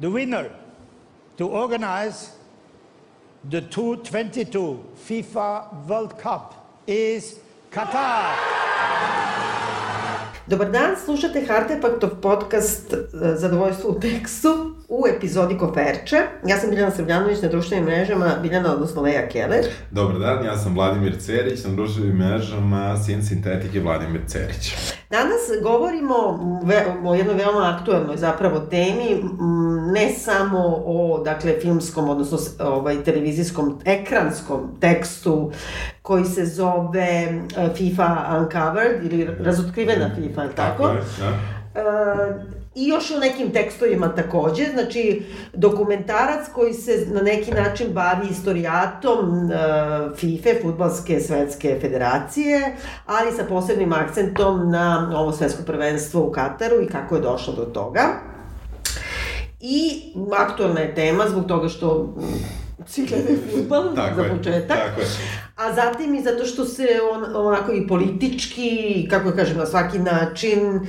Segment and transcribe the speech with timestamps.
[0.00, 0.50] the winner
[1.36, 2.32] to organize
[3.44, 6.54] the 2022 FIFA World Cup
[6.86, 7.38] is
[7.70, 8.36] Qatar.
[10.48, 12.96] Dobar dan, slušate Hartefaktov podcast e,
[13.36, 14.69] Zadovoljstvo u tekstu
[15.00, 16.16] u epizodi Koferče.
[16.46, 19.64] Ja sam Biljana Srbljanović na društvenim mrežama, Biljana odnosno Leja Keller.
[19.90, 24.74] Dobar dan, ja sam Vladimir Cerić, na društvenim mrežama Sin Sintetike Vladimir Cerić.
[25.10, 26.14] Danas govorimo
[26.64, 29.24] ve, o jednoj veoma aktuelnoj zapravo temi,
[29.92, 35.52] ne samo o dakle, filmskom, odnosno ovaj, televizijskom, ekranskom tekstu
[36.02, 37.40] koji se zove e,
[37.76, 40.82] FIFA Uncovered ili razotkrivena FIFA, tako?
[40.82, 41.80] Tako je, da.
[41.80, 48.28] E, I još o nekim tekstovima takođe, znači dokumentarac koji se na neki način bavi
[48.30, 56.32] istorijatom uh, FIFA, Futbalske svetske federacije, ali sa posebnim akcentom na ovo svetsko prvenstvo u
[56.32, 58.02] Kataru i kako je došlo do toga.
[59.60, 60.02] I
[60.38, 62.14] aktualna je tema zbog toga što
[62.86, 64.68] svi gledaju futbal, za početak.
[64.68, 65.06] tako je.
[65.56, 70.76] A zatim i zato što se on, onako i politički, kako kažem, na svaki način
[70.76, 70.82] uh,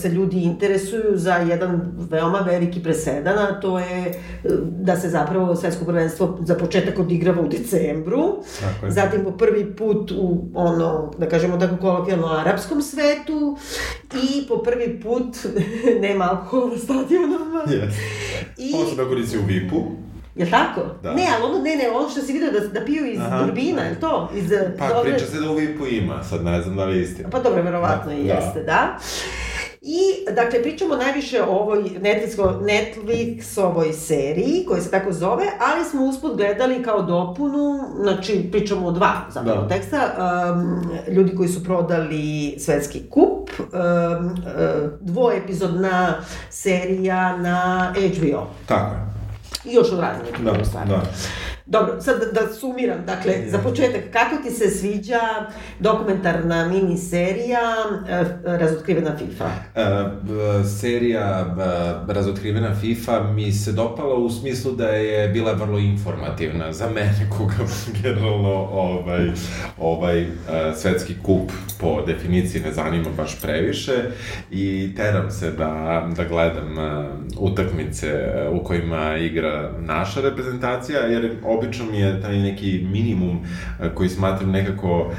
[0.00, 5.56] se ljudi interesuju za jedan veoma veliki presedan, a to je uh, da se zapravo
[5.56, 8.42] svetsko prvenstvo za početak odigrava u decembru.
[8.60, 8.92] Tako je.
[8.92, 13.56] Zatim po prvi put u ono, da kažemo tako kolokvijalno, arapskom svetu
[14.14, 15.36] i po prvi put
[16.08, 17.64] nema alkohola na stadionama.
[17.66, 17.92] Yes.
[18.56, 18.72] I...
[18.90, 20.07] Se dogodi u VIP-u.
[20.38, 20.80] Je tako?
[21.02, 21.14] Da.
[21.14, 23.44] Ne, ali ono, ne, ne, ono što si vidio da, da piju iz Aha.
[23.44, 24.30] turbina, je to?
[24.34, 25.10] Iz, pa, dobre...
[25.10, 27.28] priča se da u VIP-u ima, sad ne znam da li je istina.
[27.30, 28.18] Pa dobro, verovatno da.
[28.18, 28.64] i jeste, da.
[28.64, 28.98] da.
[29.80, 36.04] I, dakle, pričamo najviše o ovoj Netflixo, Netflixovoj seriji, koja se tako zove, ali smo
[36.04, 39.68] usput gledali kao dopunu, znači, pričamo o dva zapravo da.
[39.68, 39.98] teksta,
[40.54, 44.32] um, ljudi koji su prodali svetski kup, um, uh,
[45.00, 46.14] dvoepizodna
[46.50, 48.46] serija na HBO.
[48.66, 49.17] Tako je.
[49.68, 50.96] I još u raznim nekim da, stvarima.
[50.96, 51.02] Da.
[51.70, 53.50] Dobro, sad da, da sumiram, dakle, yeah.
[53.50, 55.20] za početak, kako ti se sviđa
[55.78, 57.60] dokumentarna miniserija
[57.90, 59.44] uh, Razotkrivena FIFA?
[59.44, 66.72] Uh, serija uh, Razotkrivena FIFA mi se dopala u smislu da je bila vrlo informativna
[66.72, 67.54] za mene, koga
[68.02, 69.30] generalno ovaj,
[69.78, 70.28] ovaj uh,
[70.76, 71.50] svetski kup
[71.80, 73.92] po definiciji ne zanima baš previše
[74.50, 77.04] i teram se da, da gledam uh,
[77.38, 78.08] utakmice
[78.52, 83.38] u kojima igra naša reprezentacija, jer obično mi je taj neki minimum
[83.94, 85.12] koji smatram nekako,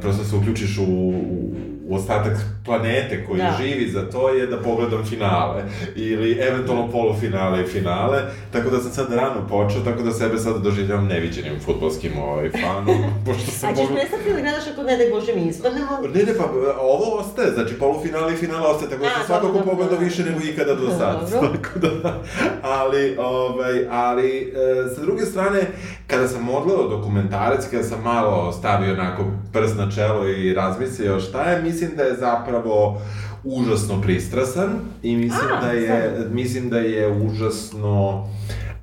[0.00, 3.56] prosto se uključiš u, u u ostatak planete koji da.
[3.62, 5.62] živi za to je da pogledam finale
[5.96, 10.62] ili eventualno polufinale i finale, tako da sam sad rano počeo, tako da sebe sad
[10.62, 12.96] doživljavam neviđenim futbolskim ovaj, fanom,
[13.26, 13.70] pošto sam...
[13.70, 13.98] A ćeš pogled...
[13.98, 15.98] prestati ili gledaš ako ne da Bože mi ispadnemo?
[16.14, 16.44] Ne, ne, pa
[16.80, 20.74] ovo ostaje, znači polufinale i finale ostaje, tako da sam svakako pogledao više nego ikada
[20.74, 22.22] do sad, tako da,
[22.62, 25.60] ali, ovaj, ali, e, sa druge strane,
[26.06, 31.42] kada sam odgledao dokumentarac, kada sam malo stavio onako prst na čelo i razmislio šta
[31.42, 33.00] je, mislim da je zapravo
[33.44, 34.70] užasno pristrasan
[35.02, 36.34] i mislim A, da je sad.
[36.34, 38.28] mislim da je užasno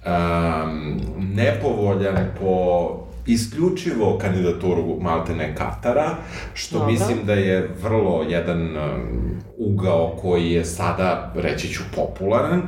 [0.06, 2.90] um, nepovoljan po
[3.28, 6.16] isključivo kandidaturu Maltene Katara,
[6.54, 6.92] što Dobro.
[6.92, 12.62] mislim da je vrlo jedan um, ugao koji je sada, reći ću, popularan,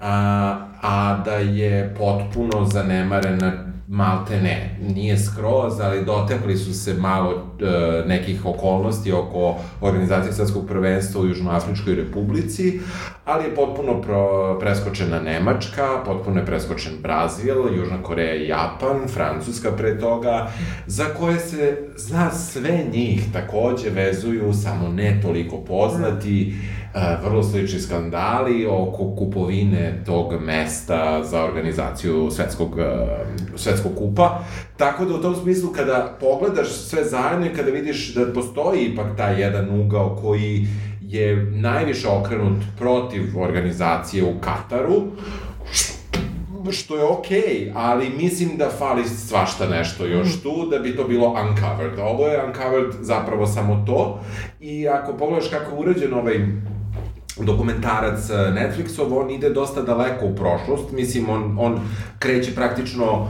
[0.00, 3.40] a, a da je potpuno zanemaren
[3.88, 7.47] malte ne, nije skroz, ali dotekli su se malo
[8.06, 12.80] nekih okolnosti oko organizacije svetskog prvenstva u Južnoafričkoj republici,
[13.24, 19.72] ali je potpuno pro, preskočena Nemačka, potpuno je preskočen Brazil, Južna Koreja i Japan, Francuska
[19.72, 20.50] pre toga,
[20.86, 26.54] za koje se, zna, sve njih takođe vezuju, samo ne toliko poznati,
[26.94, 33.06] E, vrlo slični skandali oko kupovine tog mesta za organizaciju svetskog, e,
[33.56, 34.38] svetskog kupa.
[34.76, 39.16] Tako da u tom smislu kada pogledaš sve zajedno i kada vidiš da postoji ipak
[39.16, 40.66] taj jedan ugao koji
[41.02, 45.02] je najviše okrenut protiv organizacije u Kataru,
[46.70, 50.42] što je okej, okay, ali mislim da fali svašta nešto još mhm.
[50.42, 51.98] tu da bi to bilo uncovered.
[51.98, 54.20] Ovo je uncovered zapravo samo to
[54.60, 56.46] i ako pogledaš kako je urađen ovaj
[57.40, 61.80] dokumentarac eh, Netflixov, on ide dosta daleko u prošlost, mislim, on, on
[62.18, 63.28] kreće praktično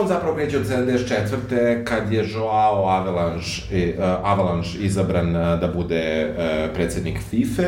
[0.00, 1.84] On zapravo kreće od 74.
[1.84, 3.62] kad je Joao Avalanche,
[3.98, 7.62] uh, Avalanche izabran uh, da bude uh, predsednik FIFA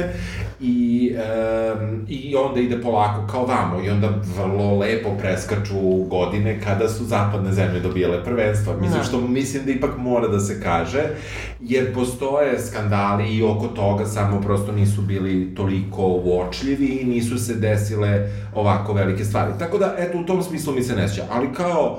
[0.61, 1.13] i,
[1.81, 5.81] um, i onda ide polako kao vamo i onda vrlo lepo preskaču
[6.11, 8.77] godine kada su zapadne zemlje dobijale prvenstva.
[8.77, 9.05] Mislim, da.
[9.05, 11.03] što mislim da ipak mora da se kaže,
[11.61, 17.55] jer postoje skandali i oko toga, samo prosto nisu bili toliko uočljivi i nisu se
[17.55, 19.53] desile ovako velike stvari.
[19.59, 21.25] Tako da, eto, u tom smislu mi se ne sjeća.
[21.31, 21.99] Ali kao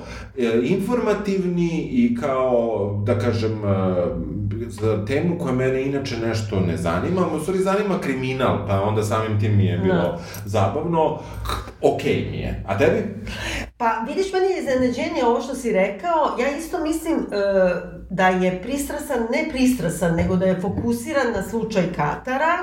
[0.63, 4.31] informativni i kao, da kažem, e,
[4.69, 9.39] za temu koja mene inače nešto ne zanima, u stvari zanima kriminal, pa onda samim
[9.39, 10.01] tim mi je bilo no.
[10.01, 10.19] Da.
[10.45, 11.19] zabavno,
[11.81, 12.63] okej okay mi je.
[12.68, 12.98] A tebi?
[13.78, 17.24] Pa, vidiš, meni je iznenađenje ovo što si rekao, ja isto mislim uh,
[18.10, 22.57] da je pristrasan, ne pristrasan, nego da je fokusiran na slučaj Katara,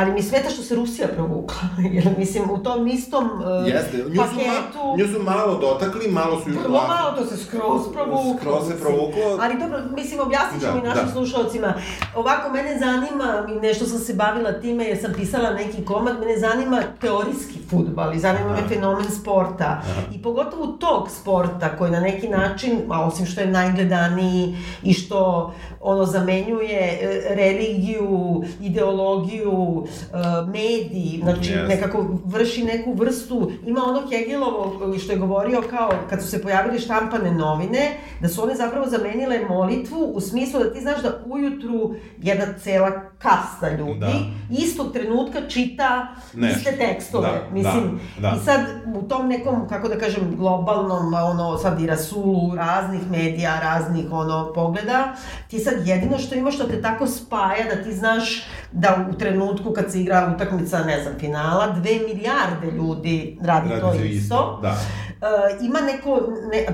[0.00, 1.62] ali mi smeta što se Rusija provukla,
[1.94, 4.72] jer mislim u tom istom uh, Jeste, nju paketu...
[4.72, 6.56] Su ma, nju su malo dotakli, malo su ju...
[6.62, 8.38] Vrlo malo, to se skroz provuklo.
[8.40, 9.38] Skroz se provuklo.
[9.40, 11.12] Ali dobro, mislim, objasnit ćemo da, i našim da.
[11.12, 11.74] slušalcima.
[12.14, 16.38] Ovako, mene zanima, i nešto sam se bavila time, jer sam pisala neki komad, mene
[16.38, 19.64] zanima teorijski futbal i zanima me fenomen sporta.
[19.64, 20.00] Aha.
[20.14, 25.52] I pogotovo tog sporta koji na neki način, a osim što je najgledaniji i što
[25.80, 30.16] ono zamenjuje e, religiju, ideologiju, e,
[30.46, 31.68] mediji, znači yes.
[31.68, 36.78] nekako vrši neku vrstu, ima ono Hegelovo što je govorio kao kad su se pojavili
[36.78, 41.94] štampane novine, da su one zapravo zamenile molitvu u smislu da ti znaš da ujutru
[42.18, 44.56] jedna cela kasta ljudi da.
[44.58, 46.58] istog trenutka čita Nešto.
[46.58, 47.28] iste tekstove.
[47.28, 48.36] Da, Mislim, da, da.
[48.36, 48.60] i sad
[48.96, 54.52] u tom nekom, kako da kažem, globalnom, ono, sad i rasulu raznih medija, raznih, ono,
[54.54, 55.14] pogleda,
[55.48, 59.72] ti sad jedino što imaš što te tako spaja da ti znaš da u trenutku
[59.72, 64.04] kad se igra utakmica, ne znam, finala, dve milijarde ljudi radi, radi to isto.
[64.04, 64.58] isto.
[64.62, 64.70] Da.
[64.70, 66.66] Uh, ima neko, ne,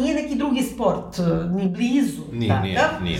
[0.00, 2.22] nije neki drugi sport, uh, ni blizu.
[2.32, 2.64] Nije, takav.
[2.64, 3.18] nije, nije.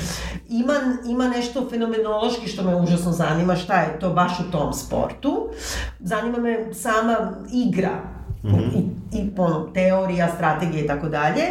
[0.49, 0.75] Ima,
[1.07, 5.49] ima nešto fenomenološki što me užasno zanima, šta je to baš u tom sportu.
[5.99, 7.17] Zanima me sama
[7.53, 7.93] igra,
[8.45, 8.91] mm -hmm.
[9.13, 11.43] i, i ono, teorija, strategija i tako dalje.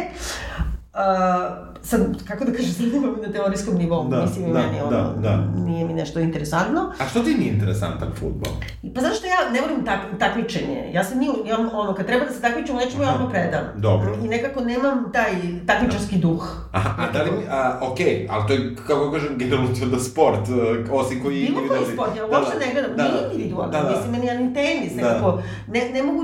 [0.94, 4.80] Uh, sad, kako da kažem, sad imam na teorijskom nivou, da, mislim i da, meni,
[4.80, 5.62] ono, da, da.
[5.64, 6.92] nije mi nešto interesantno.
[6.98, 8.52] A što ti nije interesantan futbol?
[8.94, 10.90] Pa zašto ja ne volim tak, takmičenje?
[10.92, 13.64] Ja sam nije, ja, ono, kad treba da se takmičem, nečemu ja odmah predam.
[13.76, 14.16] Dobro.
[14.24, 15.32] I nekako nemam taj
[15.66, 16.68] takmičarski duh.
[16.72, 19.98] Aha, a da li mi, a, okej, okay, ali to je, kako kažem, generalno da
[20.10, 23.72] sport, uh, osim koji Bilo koji sport, ja uopšte da, ne gledam, da, nije individualno,
[23.72, 23.90] da, da.
[23.90, 25.02] mislim, meni ja ni tenis, da.
[25.02, 26.22] nekako, ne, ne mogu,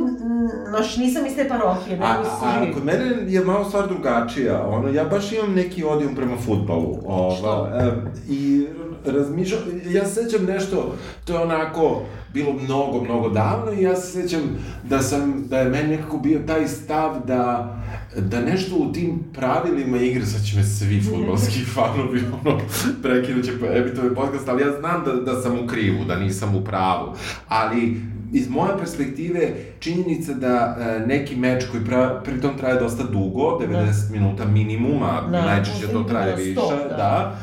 [0.72, 4.66] noš, nisam iz te parohije, ne mogu se A, kod mene je malo stvar drugačija,
[4.66, 6.98] ono, ja baš imam neki odijum prema futbalu.
[7.06, 7.92] Ova, e,
[8.28, 8.66] I
[9.04, 9.60] razmišljam,
[9.90, 10.94] ja se sećam nešto,
[11.24, 12.02] to je onako
[12.32, 14.40] bilo mnogo, mnogo davno i ja se sećam
[14.84, 17.72] da sam, da je meni nekako bio taj stav da
[18.20, 22.60] da nešto u tim pravilima igre, sad će me svi futbolski fanovi ono,
[23.02, 27.14] prekinuće ebitove podcast, ali ja znam da, da sam u krivu, da nisam u pravu,
[27.48, 28.00] ali
[28.32, 33.68] iz moje perspektive činjenica da e, neki meč koji pra, pritom traje dosta dugo, 90
[33.68, 34.12] da.
[34.12, 37.36] minuta minimuma, da, najčešće to traje više, da, da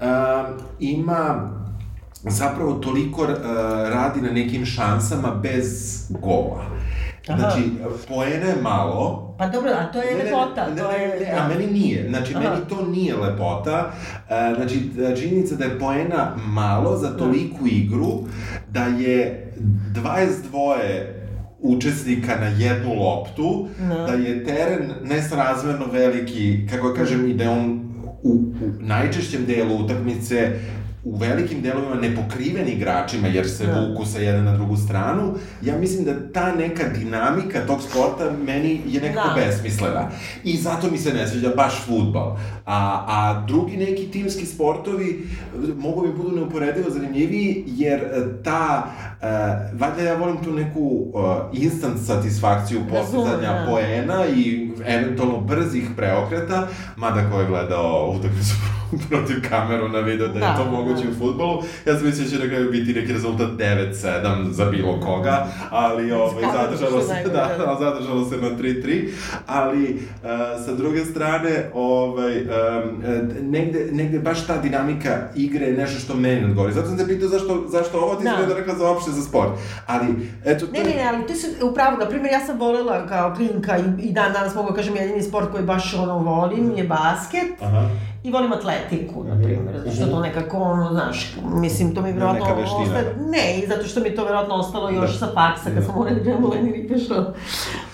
[0.00, 1.50] e, ima
[2.22, 3.34] zapravo toliko e,
[3.90, 6.64] radi na nekim šansama bez gola.
[7.28, 7.38] Aha.
[7.38, 7.62] Znači,
[8.08, 9.34] poena je malo.
[9.38, 10.66] Pa dobro, a to je ne, lepota.
[10.66, 12.08] Ne, ne, to je, ne, ne, a meni nije.
[12.08, 12.40] Znači, Aha.
[12.40, 13.92] meni to nije lepota.
[14.30, 14.90] E, znači,
[15.20, 18.18] činjenica da je poena malo za toliku igru,
[18.68, 19.49] da je
[19.94, 21.20] 22
[21.60, 23.94] učesnika na jednu loptu, no.
[23.94, 24.06] Da.
[24.06, 27.90] da je teren nesrazmerno veliki, kako kažem, i da je on
[28.22, 30.52] u, u najčešćem delu utakmice
[31.04, 33.80] u velikim delovima nepokriveni igračima jer se da.
[33.80, 38.80] vuku sa jedne na drugu stranu, ja mislim da ta neka dinamika tog sporta meni
[38.86, 39.34] je nekako da.
[39.34, 40.08] besmislena.
[40.44, 42.36] I zato mi se ne sviđa baš futbal.
[42.66, 45.28] A, a drugi neki timski sportovi
[45.78, 48.86] mogu mi budu neuporedivo zanimljiviji jer e, ta,
[49.20, 51.22] uh, valjda ja volim tu neku uh,
[51.52, 53.66] instant satisfakciju postizanja da.
[53.70, 58.54] poena i eventualno brzih preokreta, mada ko je gledao utakmicu
[59.08, 59.36] protiv
[59.92, 61.62] na video da je da, to moguće u futbolu.
[61.86, 66.12] Ja sam mislio da će na kraju biti neki rezultat 9-7 za bilo koga, ali
[66.12, 69.08] ovaj, zadržalo se, da, da, zadržalo se na 3-3,
[69.46, 70.30] ali uh,
[70.64, 72.48] sa druge strane, ovaj, um,
[73.42, 76.72] negde, negde baš ta dinamika igre je nešto što meni odgovori.
[76.72, 78.46] Zato sam te pitao zašto, zašto ovo ti da.
[78.48, 79.50] da rekla za opšte za sport.
[79.86, 80.06] Ali,
[80.44, 80.66] eto...
[80.72, 84.08] Ne, ne, ne, ali ti su upravo, na primjer, ja sam volela kao klinka i,
[84.08, 87.62] i dan danas mogu da kažem jedini sport koji baš ono volim je basket.
[87.62, 92.12] Aha i volim atletiku, na primjer, zato što to nekako, ono, znaš, mislim, to mi
[92.12, 92.46] vjerojatno
[92.80, 95.18] ostaje, ne, i zato što mi to vjerojatno ostalo još da.
[95.18, 95.82] sa faksa, kad da.
[95.82, 97.32] sam morali da Leni Ripešo.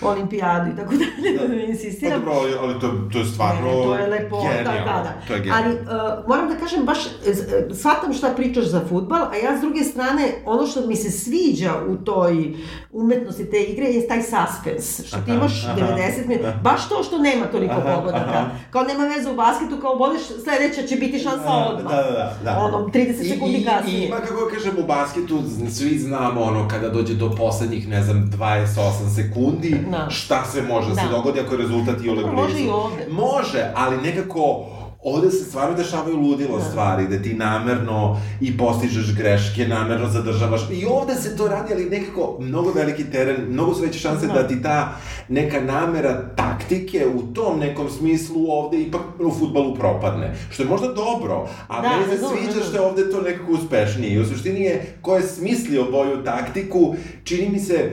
[0.01, 2.19] olimpijadu i tako dalje, da ne Pa insistiram.
[2.19, 4.85] dobro, ali, ali to, to je stvarno Ne, to je lepo, da, genijalno.
[4.85, 5.13] da, da.
[5.27, 5.65] To je genijalno.
[5.65, 9.57] Ali uh, moram da kažem, baš e, e, shvatam šta pričaš za futbal, a ja
[9.57, 12.53] s druge strane, ono što mi se sviđa u toj
[12.91, 17.03] umetnosti te igre je taj suspens, što ti Aha, imaš aha, 90 minuta, baš to
[17.03, 18.29] što nema toliko Aha, pogodaka.
[18.29, 18.45] aha.
[18.69, 21.83] Kao nema veze u basketu, kao bodeš, sledeća će biti šansa odmah.
[21.85, 22.59] Da, da, da, da.
[22.59, 23.99] Ono, 30 I- sekundi i- kasnije.
[23.99, 28.29] I ima, kako kažem, u basketu, svi znamo, ono, kada dođe do poslednjih, ne znam,
[28.29, 28.75] 28
[29.15, 30.09] sekundi, Da.
[30.09, 31.09] šta se može da se Da.
[31.09, 32.35] dogodi ako je rezultat i ole blizu.
[32.37, 33.07] može i ovde.
[33.09, 34.65] Može, ali nekako,
[35.07, 40.61] ovde se stvarno dešavaju ludilo stvari, gde ti namerno i postižeš greške, namerno zadržavaš.
[40.71, 44.47] I ovde se to radi, ali nekako mnogo veliki teren, mnogo su veće šanse da
[44.47, 44.95] ti ta
[45.29, 50.35] neka namera taktike u tom nekom smislu ovde ipak u futbalu propadne.
[50.49, 51.35] Što je možda dobro,
[51.67, 52.67] a Da, meni se razumem, sviđa razumem.
[52.67, 54.13] što je ovde to nekako uspešnije.
[54.13, 57.91] I u suštini je, ko je smislio boju taktiku, čini mi se,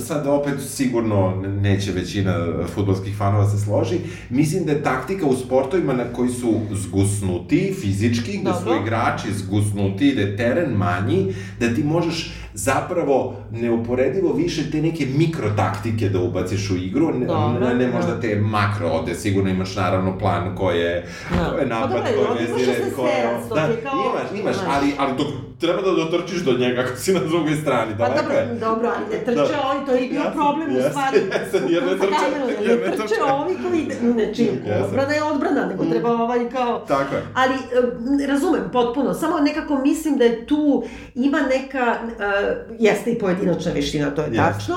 [0.00, 3.98] sad opet sigurno neće većina futbolskih fanova se složi,
[4.30, 10.14] mislim da je taktika u sportovima na koji su zgusnuti fizički, gde su igrači zgusnuti,
[10.14, 16.70] da je teren manji, da ti možeš zapravo neuporedivo više te neke mikrotaktike da ubaciš
[16.70, 17.26] u igru, ne,
[17.60, 17.92] ne, ne da.
[17.92, 21.50] možda te makro, ovde sigurno imaš naravno plan ko je, Da.
[21.50, 23.28] ko je Pa napad, ko je vezire, ko je...
[23.44, 26.96] 16 to Da, je imaš, imaš, ali, ali dok treba da dotrčiš do njega ako
[26.96, 28.54] si na drugoj strani, Pa daleko dobro, je.
[28.60, 29.68] dobro, ali ne trče Da.
[29.68, 31.18] ovi, to je bio Jeste, problem u jeste, stvari.
[31.18, 33.22] jeste, jer ne trče, kamerom, jer ne ne trče trče.
[33.32, 34.84] ovi koji, znači, Jeste.
[34.84, 36.78] odbrana je odbrana, nego treba ovaj kao...
[36.80, 37.22] Tako je.
[37.34, 43.18] Ali, e, razumem, potpuno, samo nekako mislim da je tu, ima neka, e, jeste i
[43.18, 44.42] pojedinačna veština, to je Jeste.
[44.42, 44.76] tačno,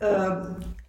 [0.00, 0.06] e,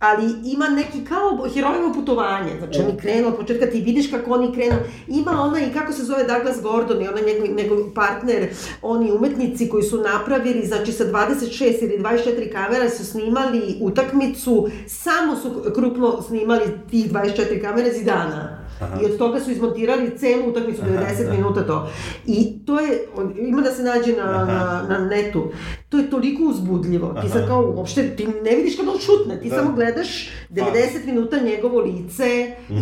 [0.03, 4.53] ali ima neki kao herojevo putovanje, znači oni krenu od početka, ti vidiš kako oni
[4.53, 4.75] krenu,
[5.07, 8.49] ima ona i kako se zove Douglas Gordon i ona njegov, njegov partner,
[8.81, 15.35] oni umetnici koji su napravili, znači sa 26 ili 24 kamera su snimali utakmicu, samo
[15.35, 18.62] su krupno snimali tih 24 kamere zidana.
[19.01, 21.89] I od toga su izmontirali celu utakmicu, 90 minuta to.
[22.25, 25.51] I to je, ima da se nađe na, na, na netu,
[25.89, 27.15] to je toliko uzbudljivo.
[27.21, 29.55] Ti sad kao uopšte, ti ne vidiš kada on šutne, ti Da.
[29.55, 30.71] samo gledaš 90
[31.05, 32.73] minuta njegovo lice i,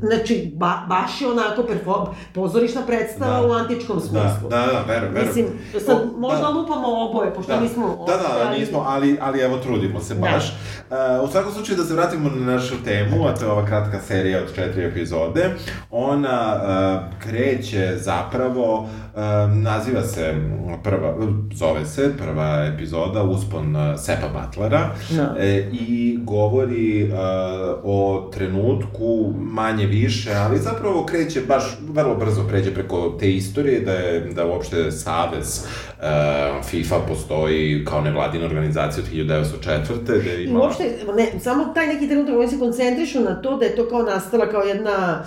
[0.00, 3.46] znači, ba, baš je onako perfo, pozorišna predstava Da.
[3.46, 4.48] u antičkom Da, smislu.
[4.50, 5.26] da, da, verujem, verujem.
[5.26, 5.46] Mislim,
[5.80, 6.48] sad O, možda da.
[6.48, 7.60] lupamo oboje, pošto Da.
[7.60, 8.04] nismo...
[8.06, 10.20] Da, da, da, nismo, ali, ali evo trudimo se Da.
[10.20, 10.44] baš.
[10.90, 14.00] Uh, u svakom slučaju da se vratimo na našu temu, a to je ova kratka
[14.00, 15.50] serija od četiri epizode.
[15.90, 18.88] Ona uh, kreće zapravo, uh,
[19.52, 20.34] naziva se
[20.82, 21.14] prva,
[21.52, 25.34] zove se prva epizoda Uspon uh, Sepa Butlera Da.
[25.38, 27.18] e, i govori uh,
[27.84, 33.92] o trenutku manje više, ali zapravo kreće baš vrlo brzo pređe preko te istorije da
[33.92, 35.64] je da uopšte Savez
[36.64, 39.78] FIFA postoji kao nevladina organizacija od 1904.
[40.06, 40.64] da je I imala...
[40.64, 40.84] uopšte,
[41.16, 44.46] ne, samo taj neki trenutak oni se koncentrišu na to da je to kao nastala
[44.46, 45.24] kao jedna,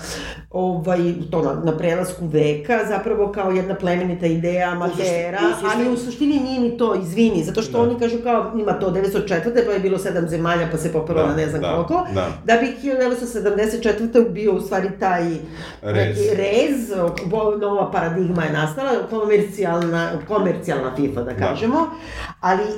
[0.52, 0.98] ovaj,
[1.32, 5.98] to na, na prelasku veka, zapravo kao jedna plemenita ideja amatera, u suštini- ali u
[5.98, 7.80] suštini nije ni to, izvini, zato što Da.
[7.82, 9.30] oni kažu kao ima to 904.
[9.66, 12.28] pa je bilo sedam zemalja pa se popelo Da, na ne znam da, koliko, da.
[12.46, 13.90] da bi 1974.
[14.24, 15.24] bio u stvari taj
[15.82, 16.18] Rez.
[16.18, 16.90] neki rez,
[17.26, 20.10] bo- nova paradigma je nastala, komercijalna,
[20.60, 21.88] komercijalna FIFA da kažemo,
[22.40, 22.70] ali e,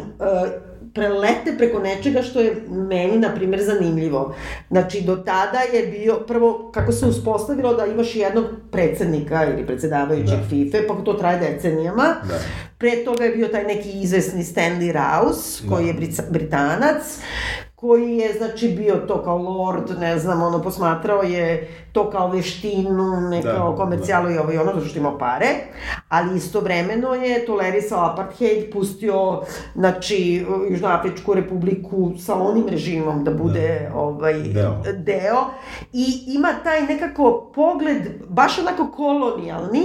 [0.93, 4.35] prelete preko nečega što je meni, na primjer, zanimljivo.
[4.69, 10.39] Znači, do tada je bio, prvo, kako se uspostavilo da imaš jednog predsednika ili predsedavajućeg
[10.39, 10.47] Da.
[10.49, 12.03] FIFA, pa to traje decenijama.
[12.03, 12.39] Da.
[12.77, 16.01] Pre toga je bio taj neki izvesni Stanley Rouse, koji Da.
[16.01, 17.19] je Britanac,
[17.81, 23.21] koji je, znači, bio to kao lord, ne znam, ono, posmatrao je to kao veštinu,
[23.29, 25.47] ne Da, kao komercijalu i ovo i ono, zato što ima pare,
[26.09, 29.41] ali istovremeno je tolerisao apartheid, pustio,
[29.75, 34.75] znači, Južnoafričku republiku sa onim režimom da bude, ovaj, Deo.
[34.93, 35.45] deo,
[35.93, 39.83] i ima taj nekako pogled, baš onako kolonijalni,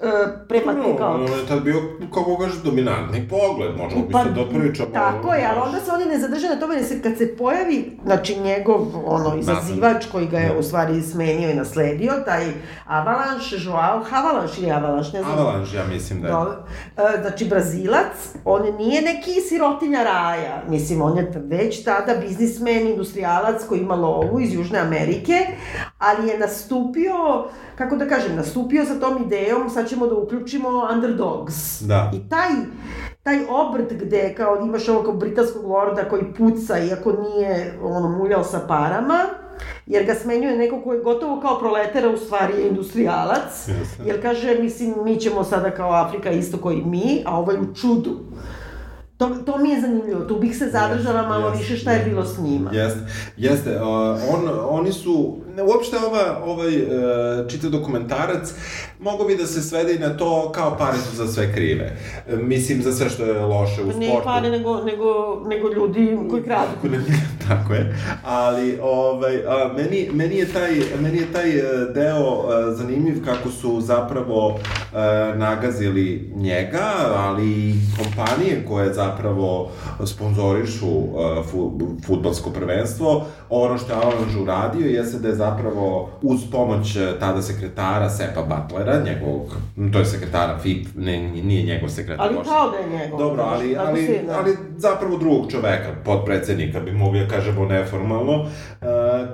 [0.00, 1.16] e, kao...
[1.18, 1.82] No, on je tad bio,
[2.14, 4.88] kako kažeš, dominantni pogled, možemo bi se dopričamo.
[4.92, 7.36] Pa, Tako je, ali onda se oni ne zadrže na tome, jer se, kad se
[7.36, 10.58] pojavi, znači njegov, ono, izazivač koji ga je Da.
[10.58, 12.44] u stvari smenio i nasledio, taj
[12.86, 15.38] Avalanche, Joao Havalanche ili Avalanche, ne znam.
[15.38, 16.32] Avalanche, ja mislim da je.
[16.32, 16.56] Do,
[16.96, 18.12] e, znači, Brazilac,
[18.44, 24.40] on nije neki sirotinja raja, mislim, on je već tada biznismen, industrijalac koji ima lovu
[24.40, 25.46] iz Južne Amerike,
[25.98, 27.14] ali je nastupio,
[27.78, 31.80] kako da kažem, nastupio sa tom idejom, sad ćemo da uključimo underdogs.
[31.80, 32.10] Da.
[32.14, 32.50] I taj,
[33.22, 38.60] taj obrt gde kao imaš ovog britanskog lorda koji puca, iako nije ono, muljao sa
[38.68, 39.18] parama,
[39.86, 44.02] jer ga smenjuje neko ko je gotovo kao proletera, u stvari je industrijalac, Jeste.
[44.06, 47.74] jer kaže, mislim, mi ćemo sada kao Afrika isto koji mi, a ovo je u
[47.74, 48.18] čudu.
[49.16, 52.24] To, to mi je zanimljivo, tu bih se zadržala malo Jeste, više šta je bilo
[52.24, 52.70] s njima.
[52.72, 53.00] Jeste,
[53.36, 53.70] jeste.
[53.70, 53.88] Uh,
[54.34, 58.52] on, oni su, uopšte ova, ovaj uh, čitav dokumentarac,
[59.00, 61.96] mogo bi da se svede i na to kao pare su za sve krive.
[62.28, 64.24] E, mislim, za sve što je loše u Pa ne sportu.
[64.24, 66.70] pare, nego, nego, nego ljudi koji kradu.
[67.48, 67.96] Tako je.
[68.24, 71.62] Ali, ovaj, a, meni, meni, je taj, meni je taj e,
[71.94, 74.58] deo a, zanimljiv kako su zapravo
[74.94, 79.70] a, nagazili njega, ali i kompanije koje zapravo
[80.04, 80.86] sponzorišu
[81.18, 83.26] a, fu, futbalsko prvenstvo.
[83.50, 88.42] Ono što je Avalanche uradio jeste da je zapravo uz pomoć e, tada sekretara Sepa
[88.86, 89.56] Butlera, njegovog,
[89.92, 92.26] to je sekretara FIP, ne, nije njegov sekretar.
[92.26, 93.18] Ali kao da je njegov.
[93.18, 94.38] Dobro, ali, ali, da.
[94.38, 98.48] ali zapravo drugog čoveka, podpredsednika, bi mogli da kažemo neformalno, uh,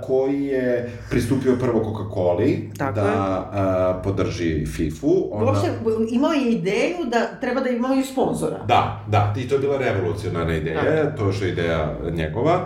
[0.03, 3.51] koji je pristupio prvo Coca-Coli da
[3.97, 5.29] uh, podrži FIFA-u.
[5.33, 5.45] Onda...
[5.47, 5.71] Uopšte,
[6.11, 8.59] imao je ideju da treba da imaju sponzora.
[8.67, 11.17] Da, da, i to je bila revolucionarna ideja, Da.
[11.17, 12.61] to je što je ideja njegova.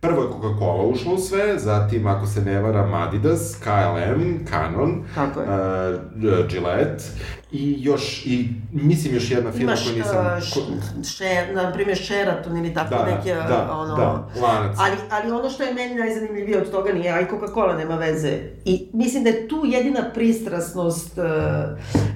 [0.00, 5.40] Prvo je Coca-Cola ušla u sve, zatim, ako se ne varam, Adidas, KLM, Canon, Tako
[5.40, 5.46] je.
[5.48, 7.04] uh, Gillette
[7.52, 10.26] i još, i mislim još jedna firma Imaš, koju nisam...
[10.26, 10.60] uh, š,
[11.16, 13.96] še, na primjer, Sheraton ili tako Da, neki, uh, da, ono...
[13.96, 14.76] da, lanac.
[14.80, 18.38] Ali, ali ono što je meni najzanimljivije od toga nije, a i Coca-Cola nema veze.
[18.64, 21.24] I mislim da je tu jedina pristrasnost uh,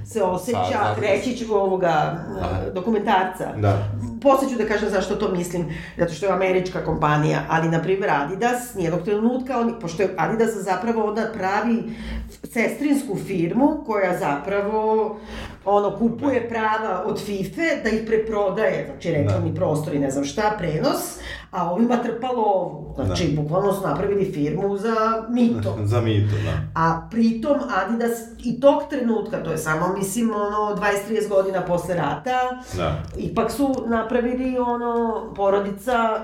[0.06, 3.52] se osjeća, Sa- za- reći ću ovoga uh, dokumentarca.
[3.56, 3.78] Da.
[4.22, 5.64] Posle ću da kažem zašto to mislim,
[5.98, 10.50] zato što je američka kompanija, ali na primjer Adidas, nijednog trenutka, oni, pošto je Adidas
[10.54, 11.82] zapravo onda pravi
[12.44, 15.16] sestrinsku firmu koja zapravo
[15.66, 20.54] ono, kupuje prava od FIFA da ih preprodaje, znači reklamni prostor i ne znam šta,
[20.58, 21.18] prenos,
[21.50, 22.94] a ovima trpa lovu.
[23.04, 24.94] Znači, bukvalno su napravili firmu za
[25.30, 25.76] mito.
[25.84, 26.80] Za mito, da.
[26.80, 28.12] A pritom Adidas
[28.44, 30.76] i tog trenutka, to je samo, mislim, ono,
[31.08, 32.40] 20-30 godina posle rata,
[32.76, 33.02] Da.
[33.18, 36.20] ipak su napravili, ono, porodica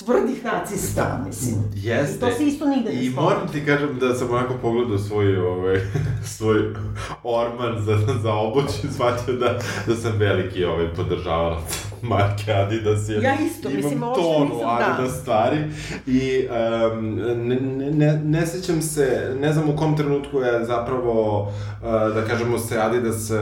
[0.00, 1.54] tvrdih nacista, mislim.
[1.74, 2.16] Jeste.
[2.16, 3.20] I to se isto nigde ne I spominje.
[3.22, 5.80] moram ti kažem da sam onako pogledao svoj, ovaj,
[6.36, 6.74] svoj
[7.24, 11.62] orman za, za obuć i shvatio da, da sam veliki ovaj, podržavalac
[12.02, 13.08] marke Adidas.
[13.08, 14.86] Jer Ja isto, imam mislim, uopšte tonu nisam, da.
[14.88, 15.58] Adidas stvari
[16.06, 16.46] i
[16.92, 17.56] um, ne,
[17.90, 19.06] ne, ne, sećam se,
[19.40, 21.50] ne znam u kom trenutku je zapravo, uh,
[22.14, 23.36] da kažemo se, Adidas uh,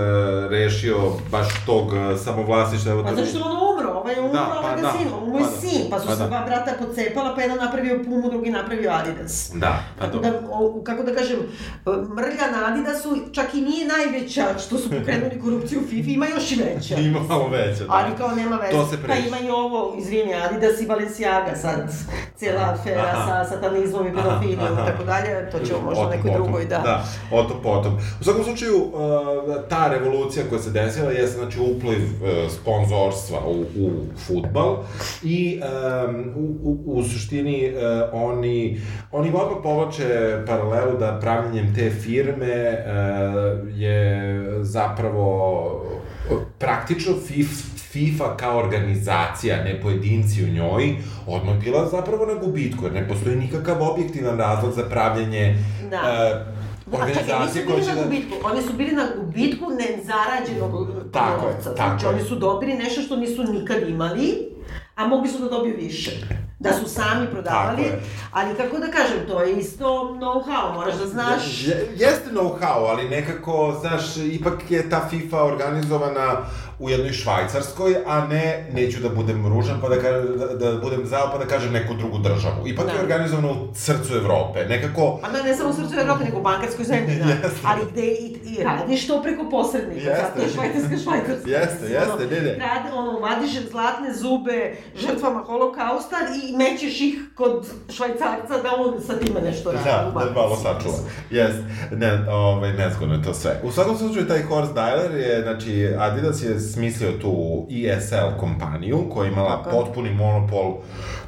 [0.50, 0.97] rešio
[1.31, 2.93] baš tog uh, samovlasništva.
[2.93, 3.68] Evo, Pa to- zašto ono?
[4.00, 4.93] Ovaj je umro, Da, pa ovaj da.
[4.99, 5.57] sin, ovo mu je Pa da.
[5.61, 6.26] sin, pa su Pa se da.
[6.28, 9.50] dva brata pocepala, pa jedan napravio Pumu, drugi napravio Adidas.
[9.55, 10.31] Da, pa Tako dobro.
[10.31, 11.38] da, o, kako da kažem,
[12.17, 16.52] mrlja na Adidasu čak i nije najveća što su pokrenuli korupciju u FIFA, ima još
[16.52, 16.95] i veća.
[17.08, 17.93] Ima malo veće, da.
[17.93, 18.73] Ali kao nema veze.
[18.73, 19.28] To se pa preći.
[19.28, 21.93] ima i ovo, izvini, Adidas i Balenciaga sad,
[22.37, 23.26] cijela afera Aha.
[23.45, 26.78] sa satanizmom i pedofilijom i tako dalje, to ćemo možda nekoj drugoj, da.
[26.78, 27.99] Da, o tom potom.
[28.21, 28.93] U svakom slučaju, uh,
[29.69, 34.85] ta revolucija koja se desila je znači upliv uh, sponzorstva u, u futbal
[35.23, 37.81] i um, u, u, u suštini uh,
[38.13, 38.81] oni,
[39.13, 45.67] oni odmah povlače paralelu da pravljenjem te firme uh, je zapravo
[46.31, 47.49] uh, praktično FIF,
[47.93, 50.97] FIFA kao organizacija, ne pojedinci u njoj,
[51.27, 55.57] odmah bila zapravo na gubitku, jer ne postoji nikakav objektivan razlog za pravljenje
[55.91, 55.97] Da.
[55.97, 56.57] e,
[56.91, 58.03] Da, organizacije bili će da...
[58.03, 61.75] gubitku, oni su bili na gubitku nezarađenog Tako je, novca.
[61.75, 62.11] tako Znači, je.
[62.11, 64.49] oni su dobili nešto što nisu nikad imali,
[64.95, 66.11] a mogli su da dobiju više.
[66.61, 68.01] Da su sami prodavali, je.
[68.33, 71.63] ali kako da kažem, to je isto know-how, moraš da znaš.
[71.63, 72.57] Je- Jeste know-how,
[72.89, 76.37] ali nekako, znaš, ipak je ta FIFA organizovana
[76.78, 81.06] u jednoj Švajcarskoj, a ne, neću da budem ružan, pa da, kažem, da, da budem
[81.06, 82.67] zao, pa da kažem neku drugu državu.
[82.69, 82.93] Ipak Da.
[82.93, 84.64] je organizovana u srcu Evrope.
[84.69, 87.25] Nekako, A da ne samo u srcu Evrope, nego u bankarskoj zemlji, da.
[87.30, 87.60] Jeste.
[87.64, 90.25] Ali gde i, i radiš to preko posrednika, Jeste.
[90.26, 91.50] zato je švajcarska švajcarska.
[91.50, 92.52] Jeste, jeste, ne, ne.
[92.58, 99.19] Rade, ono, vadiš zlatne zube žrtvama holokausta i mećeš ih kod švajcarca da on sa
[99.19, 99.84] time nešto radi.
[99.84, 100.99] Da, da malo sačuva.
[101.30, 101.52] Jes,
[101.93, 103.60] ne, ovaj, nezgodno je to sve.
[103.64, 109.26] U svakom slučaju, taj Horst Dailer je, znači, Adidas je smislio tu ESL kompaniju, koja
[109.26, 110.76] je imala Tako potpuni monopol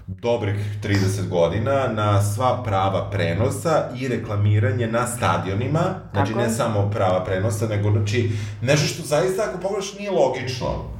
[0.06, 5.80] dobrih 30 godina na sva prava prenosa i reklamiranje na stadionima,
[6.12, 6.50] znači Tako ne je.
[6.50, 8.30] samo prava prenosa, nego znači
[8.62, 10.99] nešto što zaista ako pogledaš nije logično.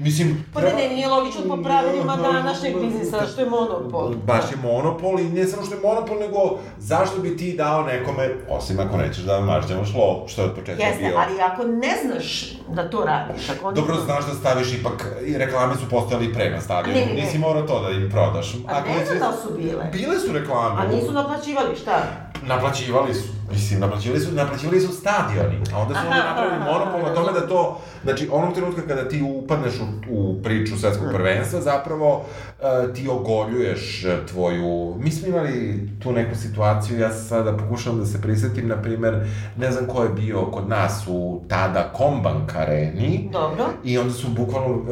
[0.00, 4.14] Mislim, Pa ne, ne, nije logično po pravilima današnjeg biznisa, što je monopol.
[4.26, 8.30] Baš je monopol i ne samo što je monopol, nego zašto bi ti dao nekome,
[8.48, 11.18] osim ako nećeš da mažnjavaš lov, što je od početka Jeste, bio.
[11.18, 13.72] ali ako ne znaš da to radiš, ako.
[13.72, 17.22] Dobro, znaš da staviš ipak, i reklame su postojali i pre na stadionu, Ne, ne,
[17.22, 18.54] nisi morao to da im prodaš.
[18.68, 19.84] A ne znam da su bile.
[19.92, 20.82] Bile su reklame.
[20.82, 22.02] A nisu naplaćivali, šta?
[22.42, 27.14] naplaćivali su, mislim, naplaćivali su, naplaćivali su stadioni, a onda su oni napravili monopol na
[27.14, 32.16] tome da to, znači, onog trenutka kada ti upadneš u, u priču svetskog prvenstva, zapravo
[32.16, 38.06] uh, ti ogoljuješ e, tvoju, mi smo imali tu neku situaciju, ja sada pokušavam da
[38.06, 43.28] se prisetim, na primer, ne znam ko je bio kod nas u tada Kombank areni,
[43.32, 43.66] Dobro.
[43.84, 44.84] I onda su bukvalno uh,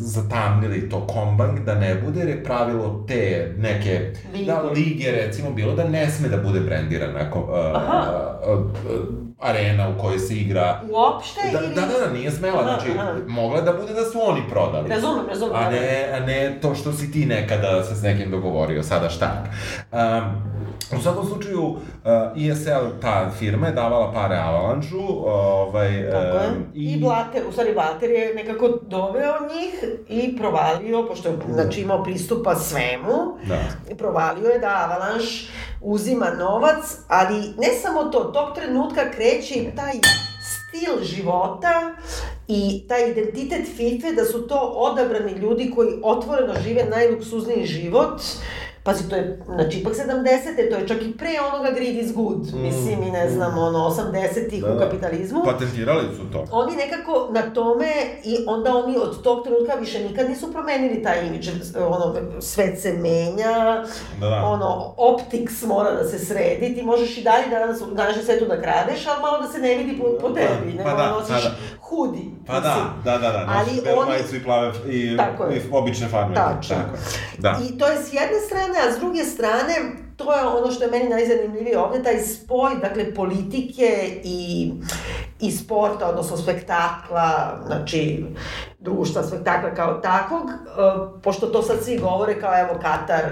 [0.00, 4.46] zatamnili to kombank da ne bude, jer je pravilo te neke Lige.
[4.46, 7.73] da, lige recimo bilo da ne sme da bude brendirana uh,
[9.40, 11.74] arena u kojoj se igra Uopšte Da, ili...
[11.74, 13.12] da, da, da, nije smela, Aha, znači, aha.
[13.28, 14.88] mogla da bude da su oni prodali.
[14.88, 15.56] Razumem, razumem.
[15.56, 19.44] A ne, a ne to što si ti nekada se s nekim dogovorio, sada šta.
[19.92, 20.54] Um,
[20.98, 21.78] u svakom slučaju, uh,
[22.50, 26.10] ESL, ta firma je davala pare Avalanchu, ovaj...
[26.10, 26.46] Tako je.
[26.46, 31.80] em, I, Blater, u stvari Blater je nekako doveo njih i provalio, pošto je znači,
[31.80, 33.58] imao pristupa svemu, Da.
[33.90, 35.28] i provalio je da Avalanche
[35.84, 39.92] uzima novac, ali ne samo to, tog trenutka kreće taj
[40.40, 41.94] stil života
[42.48, 48.20] i taj identitet FIFA da su to odabrani ljudi koji otvoreno žive najluksuzniji život,
[48.84, 50.70] Pazi, to je, znači, ipak 70.
[50.70, 54.62] to je čak i pre onoga greed is good, mislim, i ne znam, ono, 80-ih
[54.62, 54.84] Da, u da.
[54.84, 55.42] kapitalizmu.
[55.44, 56.44] Patentirali su to.
[56.52, 57.86] Oni nekako na tome
[58.24, 62.92] i onda oni od tog trenutka više nikad nisu promenili taj imidž, ono, svet se
[62.92, 63.84] menja,
[64.20, 64.42] Da, da.
[64.44, 68.62] ono, optics mora da se sredi, ti možeš i dalje danas u današnjem svetu da
[68.62, 71.48] kradeš, ali malo da se ne vidi po, po tebi, Pa nego da, nosiš da,
[71.48, 71.56] da.
[71.96, 72.30] Hudi.
[72.46, 75.56] Pa da, da, da, da, Ali nosiš belu oni- majicu i plave, i, Tako je.
[75.56, 76.34] i obične farme.
[76.34, 76.76] Tačno.
[76.76, 76.96] Tako.
[77.38, 77.58] Da.
[77.64, 79.74] I to je s jedne strane, a s druge strane,
[80.16, 83.88] to je ono što je meni najzanimljivije ovde, taj spoj, dakle, politike
[84.24, 84.72] i,
[85.40, 87.28] i sporta, odnosno spektakla,
[87.66, 88.24] znači,
[88.84, 90.54] društva, spektakla kao takvog, e,
[91.22, 93.24] pošto to sad svi govore kao, evo, Katar,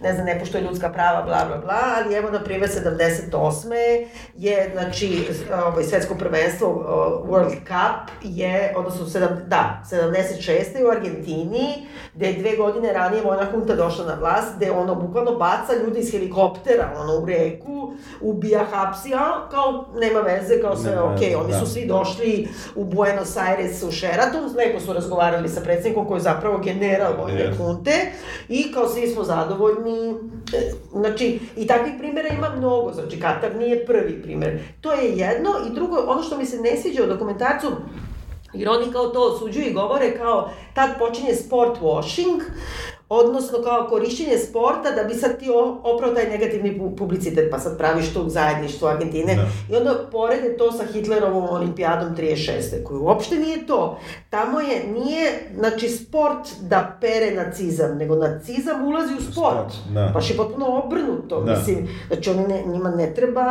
[0.00, 4.06] ne znam, ne poštuje ljudska prava, bla, bla, bla, ali evo, na primjer, 78.
[4.34, 5.28] je, znači,
[5.66, 10.84] ovaj, svetsko prvenstvo uh, World Cup je, odnosno, sedam, da, 76.
[10.86, 15.32] u Argentini, gde je dve godine ranije vojna hunta došla na vlast, gde ono bukvalno
[15.32, 21.00] baca ljude iz helikoptera, ono, u reku, ubija, hapsi, a kao, nema veze, kao sve,
[21.00, 21.58] okej, veze, oni da.
[21.58, 26.22] su svi došli u Buenos Aires, u Sheraton, lepo su razgovarali sa predsjednikom koji je
[26.22, 27.56] zapravo general vojne Yes.
[27.56, 27.92] hunte
[28.48, 30.14] i kao svi smo zadovoljni,
[30.54, 34.58] e, znači, i takvih primjera ima mnogo, znači, Katar nije prvi primjer.
[34.80, 37.66] To je jedno i drugo, ono što mi se ne sviđa u dokumentarcu,
[38.52, 42.40] jer oni kao to osuđuju i govore kao tad počinje sport washing,
[43.10, 45.50] odnosno kao korišćenje sporta da bi sad ti
[45.84, 49.34] oprao taj negativni pu- publicitet, pa sad praviš to u zajedništvu Argentine.
[49.34, 49.46] Da.
[49.70, 52.46] I onda porede to sa Hitlerovom olimpijadom 36.
[52.84, 53.98] koji uopšte nije to.
[54.30, 59.34] Tamo je, nije, znači, sport da pere nacizam, nego nacizam ulazi u sport.
[59.34, 60.10] Sport, da.
[60.14, 61.52] Baš je potpuno obrnuto, Da.
[61.52, 61.88] mislim.
[62.08, 63.44] Znači, oni ne, njima ne treba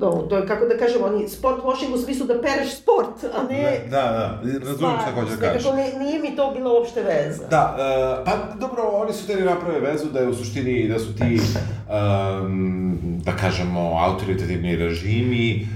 [0.00, 3.42] to, to je kako da kažem, oni sport washing u smislu da pereš sport, a
[3.44, 3.56] ne...
[3.56, 5.64] Ne, da, da, razumijem šta hoćeš da kažeš.
[5.64, 7.44] Nekako ne, nije mi to bilo uopšte veza.
[7.46, 7.76] Da,
[8.20, 11.40] e, pa dobro, oni su teli naprave vezu da je u suštini, da su ti,
[12.42, 15.66] um, da kažemo, autoritativni režimi, e,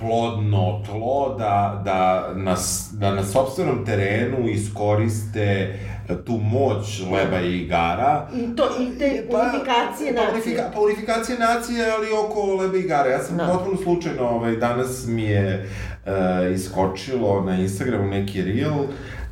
[0.00, 2.00] plodno tlo, da, da,
[2.34, 5.78] na, s- da na sobstvenom terenu iskoriste
[6.26, 8.28] tu moć leba i igara.
[8.34, 10.32] I, to, i te unifikacije pa, nacije.
[10.32, 13.10] unifika, pa unifikacije nacije, ali oko lebe i igara.
[13.10, 13.46] Ja sam Da.
[13.46, 15.68] potpuno slučajno, ovaj, danas mi je
[16.06, 18.84] e, iskočilo na Instagramu neki reel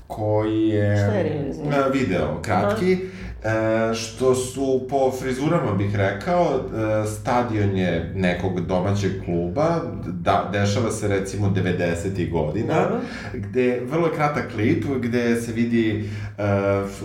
[0.06, 0.96] koji je...
[0.96, 2.98] Šta je reel, video, kratki.
[3.44, 10.90] E, što su po frizurama bih rekao, e, stadion je nekog domaćeg kluba, da, dešava
[10.90, 12.30] se recimo 90.
[12.30, 13.00] godina, Dobro.
[13.32, 16.42] gde vrlo je kratak klip gde se vidi e,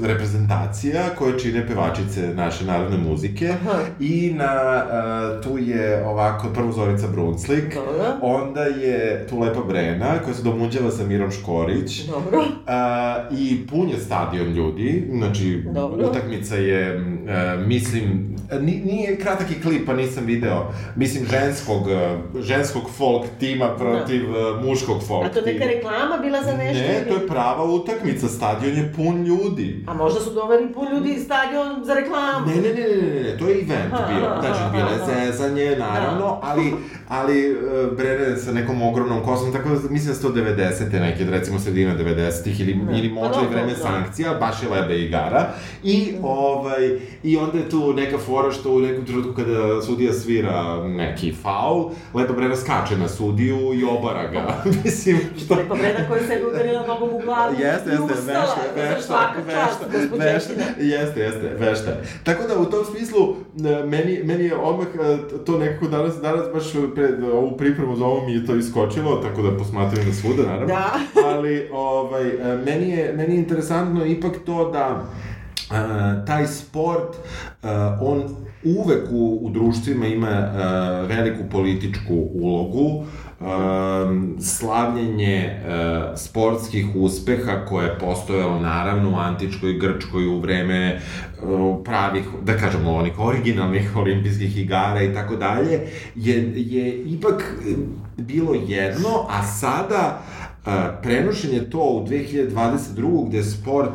[0.04, 3.80] reprezentacija koje čine pevačice naše narodne muzike Aha.
[4.00, 4.84] i na
[5.36, 8.18] e, tu je ovako prvo Zorica Brunslik, Dobro.
[8.22, 12.40] onda je tu Lepa Brena koja se domuđava sa Mirom Škorić, Dobro.
[12.40, 16.08] Uh, I pun je stadion ljudi, znači Dobro.
[16.26, 17.00] Utakmica je, e,
[17.58, 23.70] mislim, ni, nije kratak i klip, pa nisam video, mislim ženskog, e, ženskog folk tima
[23.70, 25.66] protiv e, muškog folk A to neka tima.
[25.68, 26.84] reklama bila za nešto?
[26.84, 29.84] Ne, ili- to je prava utakmica, stadion je pun ljudi.
[29.88, 32.48] A možda su doveli pun ljudi stadion za reklamu.
[32.48, 35.06] Ne, ne, ne, ne, ne, ne, to je event Aha, bio, znači bilo je aha.
[35.26, 36.74] zezanje, naravno, ali,
[37.08, 37.56] ali e,
[37.98, 40.66] Brene sa nekom ogromnom kosom, tako da mislim da su to 90.
[40.92, 43.78] neke, recimo sredina 90-ih ili, ili možda i dobro, vreme da.
[43.78, 45.48] sankcija, baš je lebe igara.
[45.84, 50.88] I ovaj, I onda je tu neka fora što u nekom trenutku kada sudija svira
[50.88, 54.64] neki faul, Lepa Brena skače na sudiju i obara ga.
[54.84, 55.56] Mislim, što...
[55.56, 59.86] Lepa Brena koja se udarila nogom u glavu jeste, jeste, vešta, vešta, vešta,
[60.18, 61.92] vešta, jeste, jeste, vešta.
[62.24, 63.36] Tako da u tom smislu,
[63.86, 64.88] meni, meni je odmah
[65.46, 66.64] to nekako danas, danas baš
[66.96, 70.68] pred ovu pripremu za ovo mi je to iskočilo, tako da posmatrujem na svuda, naravno.
[70.68, 70.94] Da.
[71.26, 72.24] Ali, ovaj,
[72.66, 75.06] meni je, meni je interesantno ipak to da
[76.26, 77.16] taj sport,
[78.02, 78.24] on
[78.64, 80.52] uvek u, u društvima ima
[81.08, 83.06] veliku političku ulogu,
[83.40, 91.00] um, slavljenje uh, sportskih uspeha koje je postojalo naravno u antičkoj Grčkoj u vreme
[91.42, 95.80] uh, pravih, da kažemo, onih originalnih olimpijskih igara i tako dalje,
[96.16, 97.56] je, je ipak
[98.18, 100.22] bilo jedno, a sada
[100.66, 103.28] uh, prenošenje to u 2022.
[103.28, 103.92] gde sport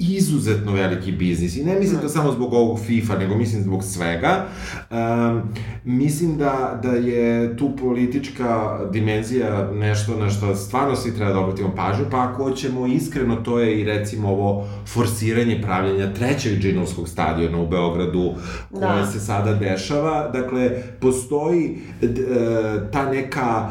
[0.00, 4.46] izuzetno veliki biznis i ne mislim to samo zbog ovog FIFA, nego mislim zbog svega.
[4.90, 5.42] Um,
[5.84, 11.74] mislim da, da je tu politička dimenzija nešto na što stvarno svi treba da obratimo
[11.76, 17.58] pažnju, pa ako ćemo iskreno, to je i recimo ovo forsiranje pravljanja trećeg džinovskog stadiona
[17.58, 18.34] u Beogradu,
[18.70, 19.06] koje da.
[19.06, 20.28] se sada dešava.
[20.28, 23.70] Dakle, postoji d, e, ta neka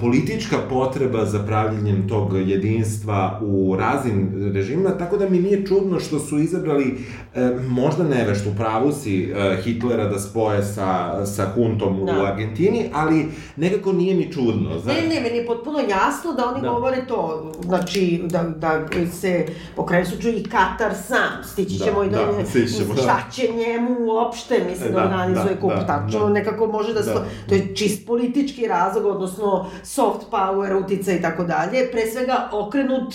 [0.00, 6.18] politička potreba za pravljenjem tog jedinstva u raznim režimima, tako da mi nije čudno što
[6.18, 6.98] su izabrali
[7.34, 12.12] e, možda nevešt u pravu si e, Hitlera da spoje sa, sa huntom da.
[12.12, 14.78] u Argentini, ali nekako nije mi čudno.
[14.78, 15.00] Znači...
[15.00, 16.68] Ne, ne, meni je potpuno jasno da oni da.
[16.68, 22.10] govore to, znači da, da se pokrenu suču i Katar sam, stići ćemo da, i
[22.10, 26.20] do da, da, šta će njemu uopšte, mislim, da, da organizuje da, kup, da, tačno
[26.20, 26.28] da.
[26.28, 27.26] nekako može da, da.
[27.48, 33.14] to je čist politički razlog, odnosno soft power, utica i tako dalje, pre svega okrenut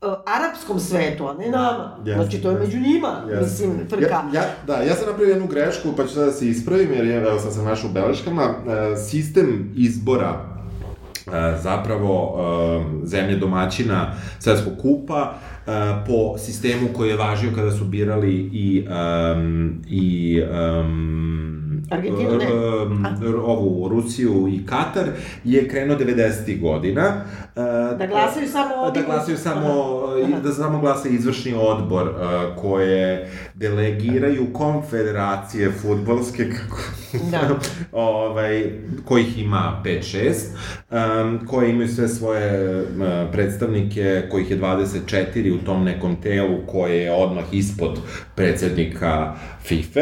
[0.00, 1.96] uh, arapskom svetu, a ne da, nama.
[2.04, 3.42] Yes, znači, to je među njima, yes.
[3.42, 4.04] mislim, frka.
[4.04, 7.06] Ja, ja, da, ja sam napravio jednu grešku, pa ću sada da se ispravim, jer
[7.06, 8.74] je, evo sam sam našao u beleškama, uh,
[9.10, 10.30] sistem izbora
[11.26, 11.32] uh,
[11.62, 15.34] zapravo uh, zemlje domaćina Svetskog kupa
[15.66, 15.72] uh,
[16.06, 21.57] po sistemu koji je važio kada su birali i, um, i um,
[21.90, 23.36] Argentinu, ne.
[23.44, 25.04] ovu Rusiju i Katar
[25.44, 26.60] je krenuo 90.
[26.60, 27.24] godina.
[27.98, 28.90] Da glasaju samo.
[28.90, 29.68] Da glasaju samo,
[30.24, 30.40] Aha.
[30.40, 32.14] da samo glasa izvršni odbor
[32.56, 36.78] koje delegiraju konfederacije futbolske, kako...
[37.30, 37.40] Da.
[37.92, 38.64] ovaj,
[39.04, 40.34] kojih ima 5-6,
[40.90, 42.86] um, koje imaju sve svoje um,
[43.32, 47.98] predstavnike, kojih je 24 u tom nekom telu koje je odmah ispod
[48.34, 50.00] predsednika FIFA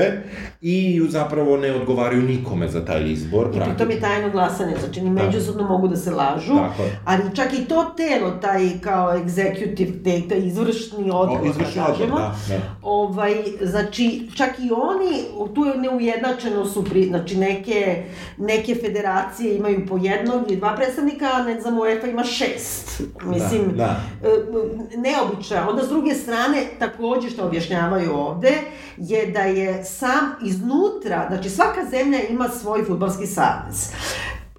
[0.60, 3.48] i zapravo ne odgovaraju nikome za taj izbor.
[3.54, 5.24] I pritom je tajno glasanje, znači ni da.
[5.24, 5.68] međusobno da.
[5.68, 6.82] mogu da se lažu, Tako.
[7.04, 11.86] ali čak i to telo, taj kao executive, taj, taj izvršni odbor, o, izvršni da
[11.86, 12.60] kažemo, da, da.
[12.82, 15.22] Ovaj, znači čak i oni,
[15.54, 18.04] tu je neujednačeno su, pri, znači neke,
[18.36, 23.02] neke federacije imaju po jednog ili dva predstavnika, a ne znam, UEFA ima šest.
[23.24, 24.28] Mislim, da, da.
[24.28, 25.56] E, neobično.
[25.68, 28.52] Onda s druge strane, takođe što objašnjavaju ovde,
[28.96, 33.90] je da je sam iznutra, znači svaka zemlja ima svoj futbalski savez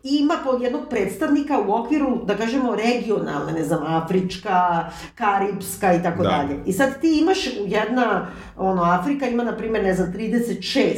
[0.10, 6.24] ima po jednog predstavnika u okviru, da kažemo, regionalne, ne znam, Afrička, Karibska i tako
[6.24, 6.30] da.
[6.30, 6.60] dalje.
[6.66, 10.98] I sad ti imaš jedna, ono, Afrika ima, na primjer, ne znam, 36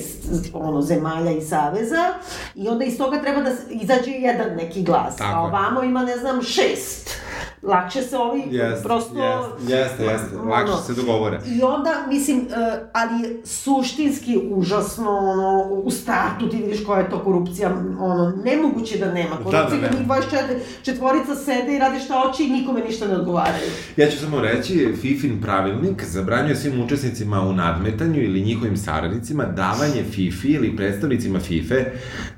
[0.54, 2.14] ono, zemalja i saveza
[2.56, 5.16] i onda iz toga treba da izađe jedan neki glas.
[5.16, 7.20] Tako a ovamo ima, ne znam, šest
[7.62, 9.18] lakše se ovi yes, prosto...
[9.60, 11.40] Jeste, jeste, jeste, lakše ono, se dogovore.
[11.48, 17.10] I onda, mislim, uh, ali je suštinski užasno, ono, u startu ti vidiš koja je
[17.10, 22.00] to korupcija, ono, nemoguće da nema korupcije, da, da, da, 24 četvorica sede i rade
[22.00, 23.70] šta hoće i nikome ništa ne odgovaraju.
[23.98, 30.04] Ja ću samo reći, FIFIN pravilnik zabranjuje svim učesnicima u nadmetanju ili njihovim saradnicima davanje
[30.04, 31.86] FIFI ili predstavnicima FIFE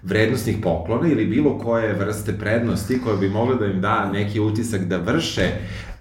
[0.03, 4.81] vrednostnih poklona ili bilo koje vrste prednosti koje bi mogle da im da neki utisak
[4.91, 5.47] da vrše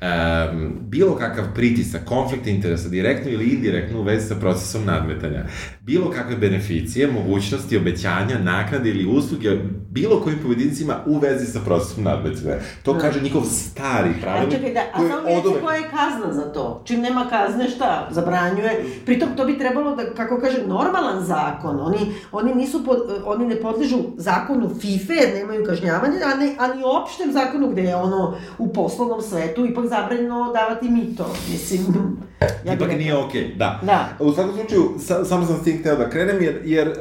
[0.00, 5.44] um, bilo kakav pritisak, konflikt interesa, direktno ili indirektno u vezi sa procesom nadmetanja,
[5.90, 9.50] bilo kakve beneficije, mogućnosti, obećanja, naknade ili usluge
[9.90, 12.54] bilo kojim povedincima u vezi sa procesom nadmetanja.
[12.82, 12.98] To da.
[12.98, 14.54] kaže njihov stari pravilnik.
[14.54, 15.60] A čekaj, da, a samo mi odove...
[15.60, 16.82] koja je kazna za to?
[16.84, 18.08] Čim nema kazne, šta?
[18.10, 18.84] Zabranjuje?
[19.06, 21.80] Pritom to bi trebalo da, kako kaže, normalan zakon.
[21.80, 21.98] Oni,
[22.32, 27.32] oni, nisu pod, oni ne podližu zakonu FIFA, nemaju kažnjavanje, a, ne, a ni opštem
[27.32, 32.20] zakonu gde je ono u poslovnom svetu ipak zabranjeno davati mito, mislim.
[32.64, 33.80] Ja Ipak nije okej, okay, da.
[33.82, 34.08] Da.
[34.18, 36.94] U svakom slučaju, sa, samo sam s tim hteo da krenem, jer, jer uh,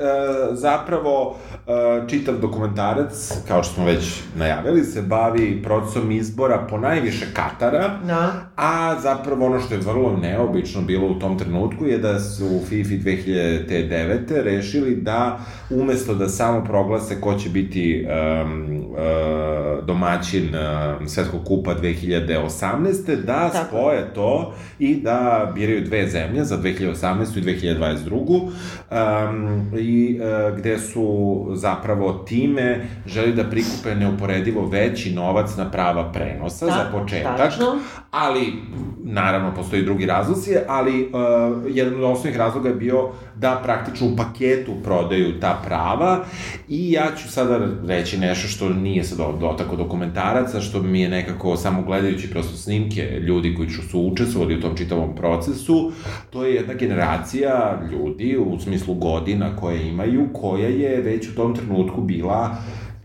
[0.51, 7.25] zapravo uh, čitav dokumentarac, kao što smo već najavili, se bavi procesom izbora po najviše
[7.33, 8.31] Katara, Da.
[8.55, 12.61] a zapravo ono što je vrlo neobično bilo u tom trenutku je da su u
[12.69, 14.43] FIFA 2009.
[14.43, 15.39] rešili da
[15.69, 18.07] umesto da samo proglase ko će biti
[18.43, 23.15] um, uh, domaćin uh, Svetskog kupa 2018.
[23.25, 23.67] da Tako.
[23.67, 27.37] spoje to i da biraju dve zemlje za 2018.
[27.37, 28.49] i 2022.
[28.91, 36.11] Um, i uh, gde su zapravo time želi da prikupe neuporedivo veći novac na prava
[36.11, 37.65] prenosa Da, za početak, tačno.
[38.11, 38.53] ali
[39.03, 41.09] naravno postoji drugi razlozi, ali uh,
[41.67, 46.25] jedan od osnovnih razloga je bio da praktično u paketu prodaju ta prava
[46.69, 51.57] i ja ću sada reći nešto što nije sad dotako dokumentaraca, što mi je nekako
[51.57, 55.91] samo gledajući prosto snimke ljudi koji su učestvovali u tom čitavom procesu,
[56.29, 61.55] to je jedna generacija ljudi u smislu godina koje imaju, koja je već u tom
[61.55, 62.55] trenutku bila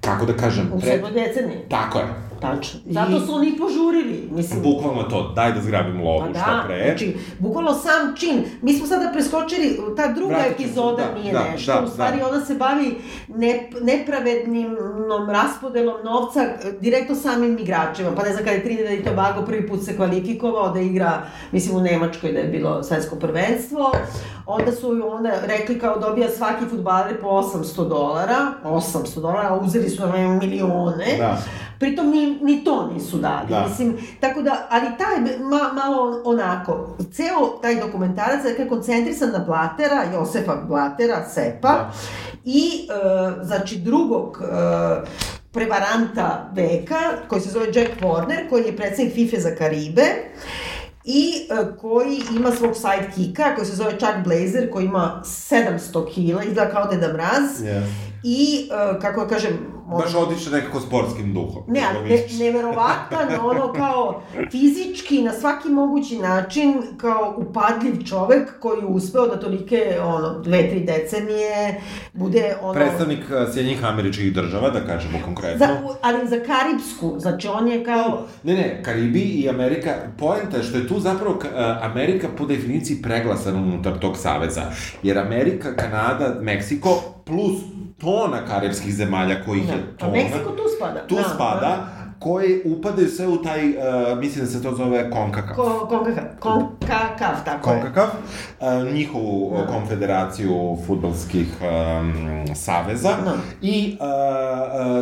[0.01, 1.59] kako da kažem, U sedmoj deceniji.
[1.69, 2.05] Tako je.
[2.45, 2.81] Tačno.
[2.87, 4.63] Zato su oni požurili, mislim.
[4.63, 6.85] Bukvalno to, daj da zgrabimo lovu Pa što da, pre.
[6.85, 8.45] znači, bukvalno sam čin.
[8.63, 11.85] Mi smo sada preskočili, ta druga Vratit ćemo se, epizoda da, nije da, nešto, da,
[11.85, 12.29] u stvari da.
[12.29, 12.95] ona se bavi
[13.29, 14.77] ne, nepravednim
[15.29, 16.41] raspodelom novca
[16.81, 18.11] direktno samim igračima.
[18.17, 21.77] Pa ne znam, kada je Trinidad i Tobago prvi put se kvalifikovao da igra, mislim
[21.77, 23.93] u Nemačkoj da je bilo svetsko prvenstvo,
[24.47, 29.89] onda su onda rekli kao dobija svaki futbaler po 800 dolara, 800 dolara, a uzeli
[29.89, 31.17] su nam milione.
[31.19, 31.39] Da.
[31.79, 33.49] Pritom ni, ni to nisu dali.
[33.49, 33.67] Da.
[33.69, 40.05] Mislim, tako da, ali taj ma, malo onako, ceo taj dokumentarac je koncentrisan na Blatera,
[40.15, 41.93] Josefa Blatera, Sepa, Da.
[42.45, 45.05] i, e, znači, drugog e,
[45.53, 50.05] prevaranta veka, koji se zove Jack Warner, koji je predsednik FIFA za Karibe,
[51.05, 56.43] i e, koji ima svog sidekicka koji se zove Chuck Blazer, koji ima 700 kila,
[56.43, 57.87] izgleda kao Deda Mraz, Yes.
[58.23, 61.63] i, e, kako da kažem, Baš odiče nekako sportskim duhom.
[61.67, 68.87] Ne, ne, neverovatan, ono kao fizički, na svaki mogući način, kao upadljiv čovek koji je
[68.87, 71.81] uspeo da tolike, ono, dve, tri decenije
[72.13, 72.73] bude, ono...
[72.73, 75.67] Predstavnik uh, Sjednjih američkih država, da kažemo konkretno.
[75.67, 78.27] Za, ali za Karibsku, znači on je kao...
[78.43, 81.45] Ne, ne, Karibi i Amerika, poenta je što je tu zapravo uh,
[81.83, 84.63] Amerika po definiciji preglasana unutar tog saveza.
[85.03, 87.53] Jer Amerika, Kanada, Meksiko, plus
[87.99, 90.13] tona karibskih zemalja kojih je Da, tona.
[90.13, 91.07] a Meksiko tu spada.
[91.07, 91.87] Tu da, spada,
[92.19, 93.75] koji upadaju sve u taj, uh,
[94.19, 95.57] mislim da se to zove CONCACAF.
[95.57, 97.77] Ko, konkakav, konkakav, tako je.
[97.77, 98.11] CONCACAF,
[98.61, 99.63] uh, njihovu Da.
[99.63, 100.55] uh, konfederaciju
[100.87, 102.15] futbolskih um,
[102.55, 103.35] saveza Da.
[103.63, 104.07] i uh,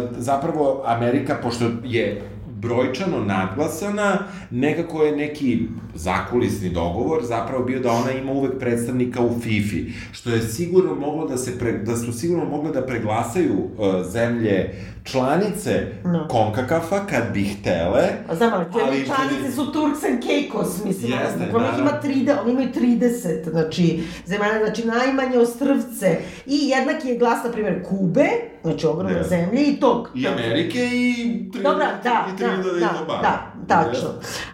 [0.03, 2.23] uh, zapravo Amerika, pošto je
[2.63, 4.19] brojčano nadglasana,
[4.51, 10.31] nekako je neki zakulisni dogovor zapravo bio da ona ima uvek predstavnika u FIFA, što
[10.31, 15.87] je sigurno moglo da se pre, da su sigurno mogle da preglasaju uh, zemlje članice
[16.05, 16.29] No.
[16.31, 21.45] CONCACAF-a kad bi htele, A znam, ali Ali članice su Turks and Caicos, mislim, Jeste,
[21.47, 22.11] bukvalno ih ima naravno.
[22.11, 26.19] 30, oni imaju 30, znači, zemalja, znači najmanje ostrvce.
[26.47, 28.29] I jednak je glas, na primjer, Kube,
[28.63, 29.29] znači ogromne Jeste.
[29.31, 30.09] zemlje, i tog.
[30.15, 31.15] i Amerike i
[31.53, 33.23] Trinidad- Dobra, da, i da, Trinidad i da, Tobago.
[33.23, 34.09] da, tačno.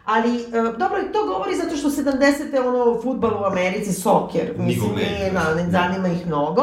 [0.04, 2.18] Ali, e, dobro, to govori zato što 70.
[2.58, 5.32] ono, futbal u Americi, soker, mislim, ne nije, interesuje.
[5.34, 6.62] na, ne zanima ih mnogo,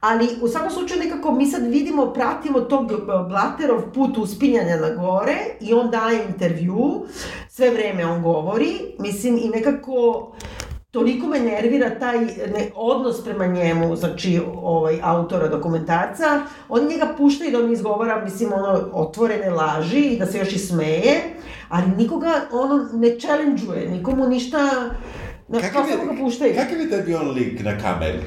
[0.00, 2.94] ali u svakom slučaju nekako mi sad vidimo, pratimo tog e,
[3.28, 7.06] Blaterov put uspinjanja na gore i on daje intervju,
[7.48, 10.32] sve vreme on govori, mislim, i nekako
[10.90, 17.44] toliko me nervira taj ne, odnos prema njemu, znači ovaj, autora dokumentarca, on njega pušta
[17.44, 21.20] i da on izgovara, mislim, ono, otvorene laži i da se još i smeje,
[21.68, 24.58] ali nikoga, ono, ne challenge-uje, nikomu ništa,
[25.48, 26.54] na, ga puštaju.
[26.54, 28.20] kakav je tebi on lik na kameri?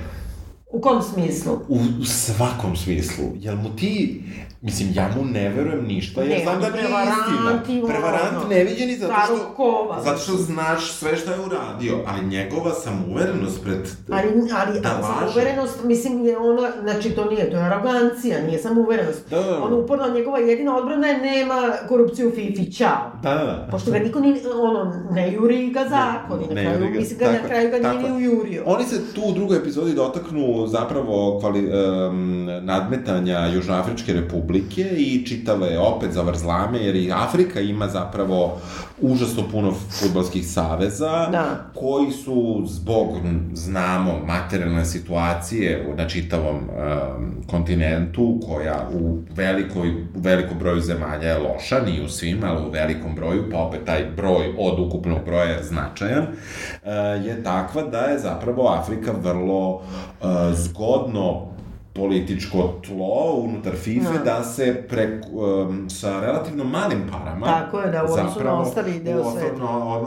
[0.73, 1.53] U kom smislu?
[1.67, 3.25] U, u svakom smislu.
[3.35, 4.23] Jel mu ti...
[4.61, 7.87] Mislim, ja mu ne verujem ništa, jer Ne, znam da nije istina.
[7.87, 9.53] Prevarant neviđeni zato što...
[9.55, 10.01] Kova.
[10.03, 13.79] Zato što znaš sve šta je uradio, ali njegova samouverenost pred...
[14.11, 18.59] Ali, ali, Da ali samouverenost, mislim, je ona, znači to nije, to je arogancija, nije
[18.59, 19.29] samouverenost.
[19.29, 19.75] Da, da, da.
[19.75, 23.11] Uporno, njegova jedina odbrana je nema korupciju u FIFA, ćao.
[23.23, 23.67] Da, da, da.
[23.71, 26.99] Pošto ga niko ni, ono, ne juri ga zakon, i na Ne kraju, juri ga,
[26.99, 28.11] mislim ga na tako je, kraju ga tako nije je.
[28.11, 28.63] ni ujurio.
[28.65, 29.01] Oni se
[30.67, 38.61] zapravo kvali, um, nadmetanja Južnoafričke republike i čitave opet zavrzlame, jer i Afrika ima zapravo
[39.03, 41.71] užasno puno futbalskih saveza, Da.
[41.75, 43.07] koji su zbog,
[43.53, 46.67] znamo, materijalne situacije na čitavom um,
[47.47, 52.69] kontinentu, koja u velikoj, u velikom broju zemalja je loša, nije u svim, ali u
[52.71, 57.99] velikom broju, pa opet taj broj od ukupnog broja je značajan, uh, je takva da
[57.99, 59.83] je zapravo Afrika vrlo uh,
[60.53, 61.52] zgodno
[61.93, 64.23] političko tlo unutar FIFA Da.
[64.23, 68.99] da se pre, um, sa relativno malim parama Tako je, da, u odnosu na ostali
[68.99, 69.63] deo u sveta.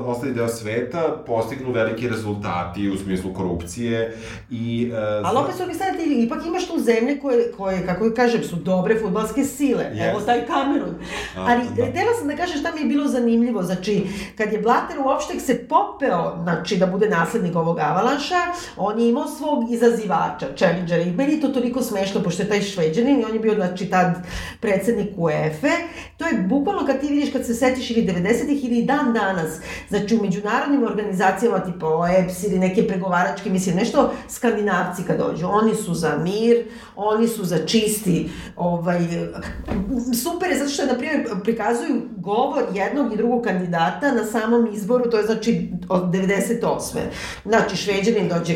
[0.06, 4.16] ostali deo sveta postignu veliki rezultati u smislu korupcije
[4.50, 8.10] i uh, Ali opet s druge strane, ti ipak imaš tu zemlje koje, koje, kako
[8.16, 9.84] kažem, su dobre futbalske sile.
[9.84, 10.04] Jeste.
[10.10, 10.94] Evo taj Kamerun.
[11.36, 11.84] A, Ali, da.
[11.84, 13.62] htela sam da kažem šta mi je bilo zanimljivo.
[13.62, 14.06] Znači,
[14.38, 18.40] kad je Blatter uopšte se popeo, znači, da bude naslednik ovog avalanša,
[18.76, 21.02] on je imao svog izazivača, challengera.
[21.02, 24.14] I meni to toliko smešno, pošto je taj šveđanin i on je bio, znači, tad
[24.60, 25.74] predsednik UEFA.
[26.16, 29.58] To je bukvalno kad ti vidiš, kad se setiš ili 90-ih ili dan danas,
[29.88, 35.74] znači u međunarodnim organizacijama tipa OEPS ili neke pregovaračke misije, nešto skandinavci kad dođu, oni
[35.74, 36.64] su za mir,
[36.96, 39.00] oni su za čisti, ovaj,
[40.22, 45.10] super je zato što, na primjer, prikazuju govor jednog i drugog kandidata na samom izboru,
[45.10, 46.98] to je znači od 98.
[47.44, 48.54] Znači, šveđanin dođe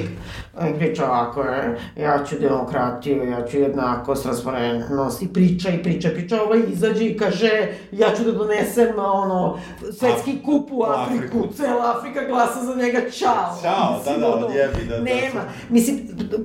[0.69, 6.09] i priča ovako, e, ja ću demokratiju, ja ću jednakost, transparentnost, i priča i priča,
[6.09, 9.59] priča, ovaj izađe i kaže, ja ću da donesem, ono,
[9.99, 11.55] svetski Af- kup u Afriku, Afriku.
[11.57, 13.59] cela Afrika glasa za njega, čao.
[13.63, 15.03] Ćao, Mislim, da, da, ono, odjebi, da, da.
[15.03, 15.41] Nema.
[15.71, 15.99] Mislim,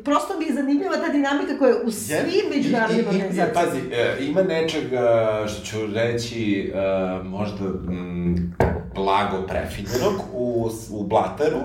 [0.04, 3.54] prosto mi je zanimljiva ta dinamika koja je u svim međunarodnim organizacijama.
[3.54, 8.56] Pazi, e, ima nečega što ću reći e, možda mm,
[8.96, 11.60] blago prefinjenog u, u Blateru,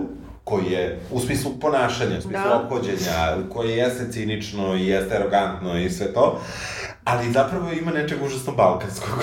[0.44, 2.60] koji je u smislu ponašanja, u smislu Da.
[2.64, 6.40] ophođenja, koji jeste cinično i jeste arogantno i sve to,
[7.04, 9.18] ali zapravo ima nečeg užasno balkanskog.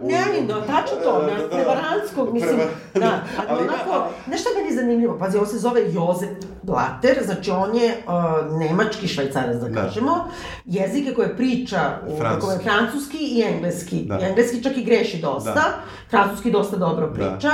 [0.00, 1.48] Ne, ali no, tačno to, Da, ne, da, da.
[1.48, 2.56] prevarantskog, mislim,
[2.92, 5.82] Preva- da, ali, ali ima- onako, znaš šta je meni zanimljivo, pazi, ovo se zove
[5.84, 6.28] Jozef
[6.62, 8.12] Blatter, znači on je uh,
[8.60, 9.82] nemački švajcarac, da Da.
[9.82, 10.28] kažemo,
[10.64, 12.54] jezike koje priča, u, Francuski.
[12.54, 14.18] je francuski i engleski, Da.
[14.20, 15.78] engleski čak i greši dosta, Da.
[16.10, 17.50] francuski dosta dobro priča,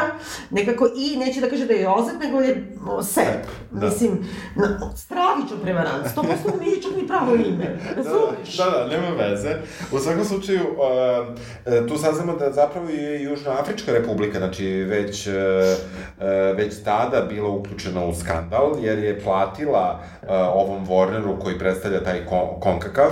[0.51, 3.25] nekako, i neće da kaže da je Jozef, nego je o, Sep,
[3.71, 3.87] Da.
[3.87, 4.19] mislim,
[4.57, 4.67] na,
[4.97, 8.57] stravičan prevarant, 100% mu nije čak ni pravo ime, razumiješ?
[8.57, 9.57] Da, da, nema veze.
[9.93, 16.57] U svakom slučaju, uh, tu saznamo da zapravo je Južnoafrička republika, znači već, uh, uh,
[16.57, 22.27] već tada bila uključena u skandal, jer je platila uh, ovom Warneru koji predstavlja taj
[22.27, 23.11] kon konkakav,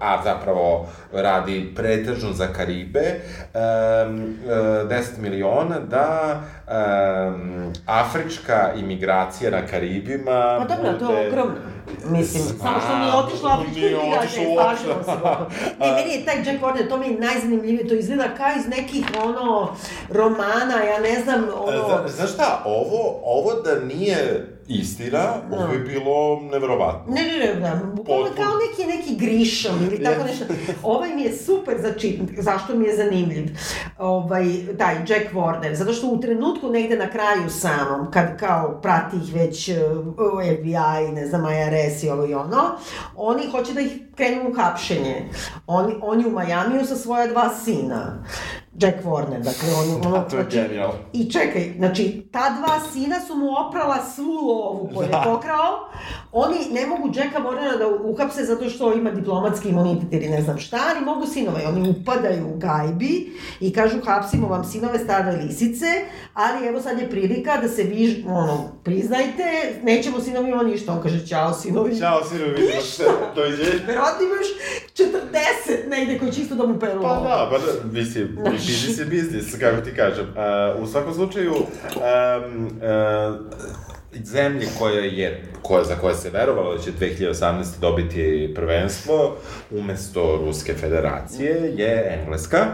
[0.00, 3.20] a zapravo radi pretežno za Karibe,
[3.54, 4.50] um, uh,
[4.88, 11.54] 10 miliona da um, afrička imigracija na Karibima Pa dobro, to je ogromno.
[12.04, 12.96] Mislim, samo što
[13.74, 14.54] Nije imigraciju, otišlo ne, uopšte.
[14.54, 15.10] slažemo se.
[15.80, 19.06] Ne, meni je taj Jack Warner, to mi je najzanimljivije, to izgleda kao iz nekih,
[19.24, 19.76] ono,
[20.10, 21.88] romana, ja ne znam, ono...
[21.88, 27.14] Zna, znaš šta, ovo, ovo da nije istina, ovo bi bilo neverovatno.
[27.14, 28.46] Ne, ne, ne, da, bukvalno Potpuno.
[28.46, 30.44] kao neki, neki grišom ili tako nešto.
[30.82, 33.56] Ovaj mi je super za čit, zašto mi je zanimljiv,
[33.98, 34.44] ovaj,
[34.78, 39.34] taj Jack Warner, zato što u trenutku negde na kraju samom, kad kao prati ih
[39.34, 39.76] već uh,
[40.58, 42.62] FBI, ne znam, IRS i ovo i ono,
[43.16, 45.28] oni hoće da ih krenu u hapšenje.
[45.66, 48.24] On, on je u Majamiju sa svoja dva sina.
[48.80, 50.94] Jack Warner, dakle, on, ono, to je znači, genijalno.
[51.12, 55.22] I čekaj, znači, ta dva sina su mu oprala svu lovu koju je Da.
[55.26, 55.88] pokrao.
[56.32, 60.58] Oni ne mogu Jacka Warnera da uhapse zato što ima diplomatski imunitet ili ne znam
[60.58, 61.66] šta, ali mogu sinove.
[61.68, 65.86] Oni upadaju u gajbi i kažu hapsimo vam sinove stare lisice,
[66.34, 70.92] ali evo sad je prilika da se vi, ono, priznajte, nećemo sinovima ništa.
[70.92, 71.98] On kaže, ćao sinovi.
[71.98, 73.04] Ćao, sinu, vidimo se.
[73.34, 73.70] Doviđenja.
[73.86, 74.46] Verovatno imaš
[74.94, 79.58] 40 negde koji čisto da mu peru Pa da, pa da, mislim, biznis je biznis,
[79.60, 80.26] kako ti kažem.
[80.76, 83.36] Uh, u svakom slučaju, um, uh,
[84.24, 87.80] zemlje koja je, koja, za koje se verovalo da će 2018.
[87.80, 89.36] dobiti prvenstvo,
[89.70, 92.66] umesto Ruske federacije, je Engleska,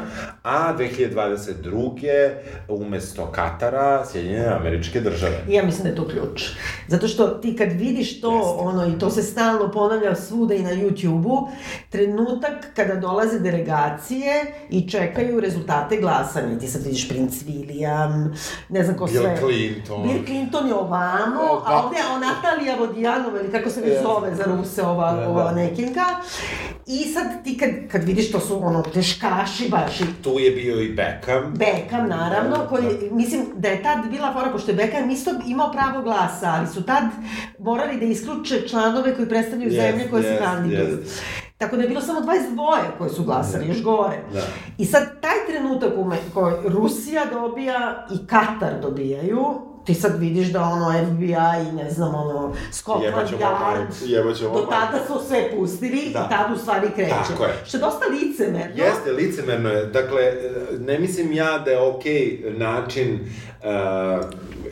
[0.43, 2.31] a 2022.
[2.69, 5.39] umesto Katara, Sjedinjene američke države.
[5.49, 6.43] Ja mislim da je to ključ.
[6.89, 8.55] Zato što ti kad vidiš to, Jeste.
[8.59, 11.49] ono, i to se stalno ponavlja svuda i na YouTube-u,
[11.91, 16.59] trenutak kada dolaze delegacije i čekaju rezultate glasanja.
[16.59, 18.35] Ti sad vidiš princ William,
[18.69, 19.37] ne znam ko Bill sve.
[19.39, 20.03] Clinton.
[20.03, 24.03] Bill Clinton je ovamo, O, a ovde je Natalija Vodijanova, ili kako se već Jeste.
[24.05, 25.53] zove za Ruse, ova, Da, ova da.
[25.53, 26.05] nekinka.
[26.89, 30.81] I sad ti kad, kad vidiš to su ono teškaši baš i Tu je bio
[30.81, 31.55] i Beckham.
[31.55, 35.73] Beckham, naravno, Da, koji, mislim da je tad bila fora, pošto je Beckham isto imao
[35.73, 37.05] pravo glasa, ali su tad
[37.59, 40.99] morali da isključe članove koji predstavljaju Jest, zemlje koje se jest, kandiduju.
[40.99, 41.23] jest.
[41.61, 44.17] Tako da je bilo samo 22 koji su glasali, još gore.
[44.33, 44.43] Da.
[44.79, 49.45] I sad, taj trenutak u koji Rusija dobija i Katar dobijaju,
[49.85, 55.29] ti sad vidiš da ono FBI i ne znam ono Scotland Yard do tada su
[55.29, 56.27] sve pustili Da.
[56.27, 57.15] i tad u stvari kreće.
[57.29, 57.53] Tako je.
[57.65, 58.85] Što je dosta licemerno.
[58.85, 59.87] Jeste, licemerno je.
[59.87, 60.33] Dakle,
[60.79, 63.19] ne mislim ja da je okej način
[63.63, 64.25] uh,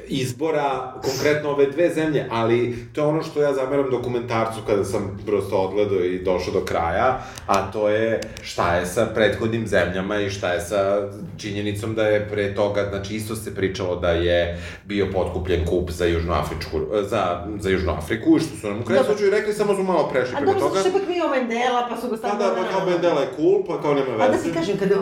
[0.08, 5.18] izbora konkretno ove dve zemlje, ali to je ono što ja zameram dokumentarcu kada sam
[5.26, 10.30] prosto odgledao i došao do kraja, a to je šta je sa prethodnim zemljama i
[10.30, 11.08] šta je sa
[11.38, 16.04] činjenicom da je pre toga, znači isto se pričalo da je bio potkupljen kup za
[16.04, 19.12] Južnoafričku, za, za Južnu Afriku, i što su nam u kraju Dobro.
[19.12, 20.74] slučaju rekli, samo smo malo prešli A preko dobro, toga.
[20.74, 22.38] zato što ipak bio Mandela, pa su ga stavili...
[22.38, 24.42] da, pa kao Mandela je cool, pa kao nema A da veze.
[24.44, 24.94] ti kažem, kada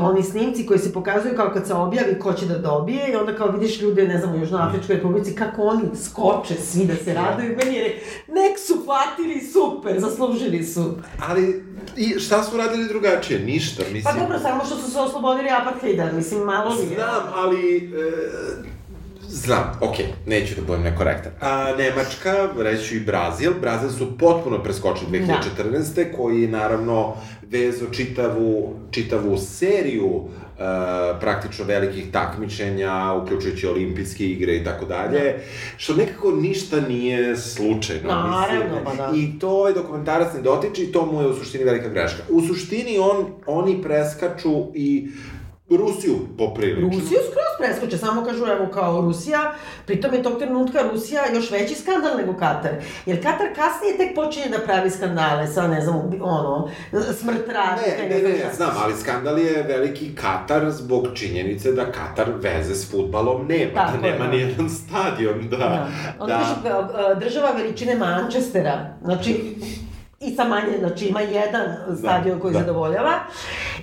[0.00, 3.34] oni snimci koji se pokazuju kao kad se objavi ko će da dobije i onda
[3.36, 7.56] kao vidiš ljude, ne znam, u Južnoafričkoj republici, kako oni skoče svi da se raduju,
[7.64, 10.94] meni je, nek su platili super, zaslužili su.
[11.28, 11.64] Ali,
[11.96, 13.40] i šta su radili drugačije?
[13.40, 14.14] Ništa, Pa mislim.
[14.20, 16.94] dobro, samo što su se oslobodili apartheida, mislim, malo li je.
[16.94, 17.76] Znam, ali...
[17.76, 18.79] E,
[19.32, 21.32] znam, okej, neću da budem nekorektan.
[21.40, 23.52] A, Nemačka, reći ću i Brazil.
[23.60, 26.16] Brazil su potpuno preskočili 2014.
[26.16, 27.14] koji je naravno
[27.50, 30.62] vezo čitavu, čitavu seriju e,
[31.20, 35.34] praktično velikih takmičenja, uključujući olimpijske igre i tako dalje,
[35.76, 38.08] što nekako ništa nije slučajno.
[38.08, 38.84] Naravno, mislim.
[38.84, 39.12] pa da.
[39.16, 42.22] I to ovaj dokumentarac ne dotiče i to mu je u suštini velika greška.
[42.28, 45.08] U suštini on, oni preskaču i
[45.70, 46.86] Rusiju poprilično.
[46.88, 49.52] Rusiju skroz preskoče, samo kažu evo kao Rusija,
[49.86, 52.72] pritom je tog trenutka Rusija još veći skandal nego Katar.
[53.06, 56.68] Jer Katar kasnije tek počinje da pravi skandale sa, ne znam, ono,
[57.20, 58.02] smrt radnika.
[58.02, 58.54] Ne, ne, ne, znam ne, šta.
[58.54, 63.96] znam, ali skandal je veliki Katar zbog činjenice da Katar veze s futbalom nema, Tako
[63.96, 64.30] da nema da.
[64.30, 65.88] nijedan stadion, da, Da.
[66.18, 69.54] Onda da, kaže, e, država veličine Manchestera, znači,
[70.20, 71.66] i sa manje, znači ima jedan
[71.98, 72.58] stadion koji da.
[72.58, 73.12] zadovoljava.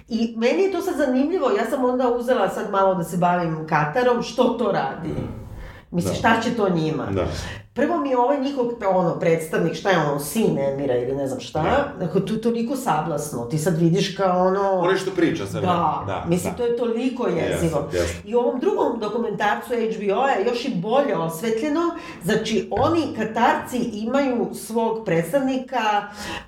[0.08, 3.68] I meni je to sad zanimljivo, ja sam onda uzela sad malo da se bavim
[3.70, 5.10] Katarom, što to radi?
[5.92, 6.20] Mislim, Da.
[6.20, 7.06] šta će to njima?
[7.06, 7.26] da.
[7.78, 11.40] Prvo mi je ovaj njihov ono, predstavnik, šta je ono, sin Emira ili ne znam
[11.40, 12.06] šta, Da.
[12.06, 14.72] dakle, to je toliko sablasno, ti sad vidiš kao ono...
[14.72, 16.58] Ono što priča sa Da, da, mislim, da.
[16.58, 17.80] to je toliko jezivo.
[17.84, 18.22] Jeste, jeste.
[18.26, 21.82] I u ovom drugom dokumentarcu HBO-a je još i bolje osvetljeno,
[22.24, 25.80] znači oni Katarci imaju svog predstavnika,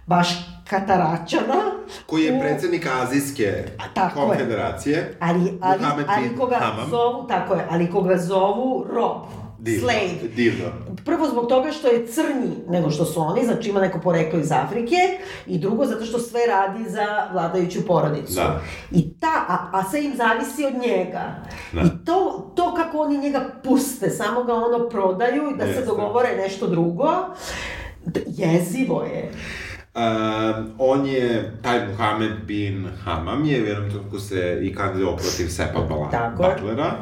[0.05, 0.27] baš
[0.69, 1.61] Kataračana,
[2.05, 4.27] Koji je predsednik Azijske tako je.
[4.27, 5.17] konfederacije.
[5.19, 6.89] ali, ali, ali bin koga Hamam.
[6.89, 9.17] zovu, tako je, ali koga zovu rob,
[9.59, 10.33] Divno, slave.
[10.35, 10.65] divno.
[11.05, 14.51] Prvo zbog toga što je crnji nego što su oni, znači ima neko poreklo iz
[14.51, 14.95] Afrike,
[15.47, 18.33] i drugo zato što sve radi za vladajuću porodicu.
[18.35, 18.61] Da.
[18.91, 21.35] I ta, a, a sve im zavisi od njega.
[21.73, 21.81] Da.
[21.81, 25.85] I to, to kako oni njega puste, samo ga ono prodaju i da se Jeste.
[25.85, 27.09] dogovore nešto drugo,
[28.27, 29.31] jezivo je.
[29.95, 35.79] Um, on je, taj Mohamed bin Hamam je, vjerujem kako se i kandidao protiv Sepa
[35.89, 36.43] Bala, Tako.
[36.43, 36.93] Butlera.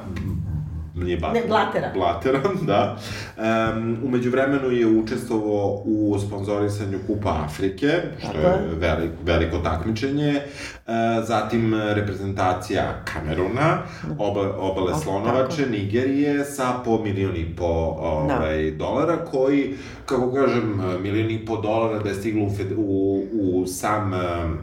[0.97, 1.33] Nije Butlera.
[1.33, 1.91] Ne, Blatera.
[1.93, 2.97] Blatera, da.
[3.37, 7.87] Um, umeđu vremenu je učestvovao u sponzorisanju Kupa Afrike,
[8.19, 8.75] što Tako je je.
[8.75, 10.41] velik, veliko takmičenje.
[10.87, 10.93] Uh,
[11.27, 13.77] zatim reprezentacija Kameruna,
[14.19, 19.73] oba, obale O, Slonovače, Nigerije sa po milion i po ovaj, dolara, koji,
[20.05, 24.11] kako kažem, milion i po dolara da je stiglo u, fed, u, u sam,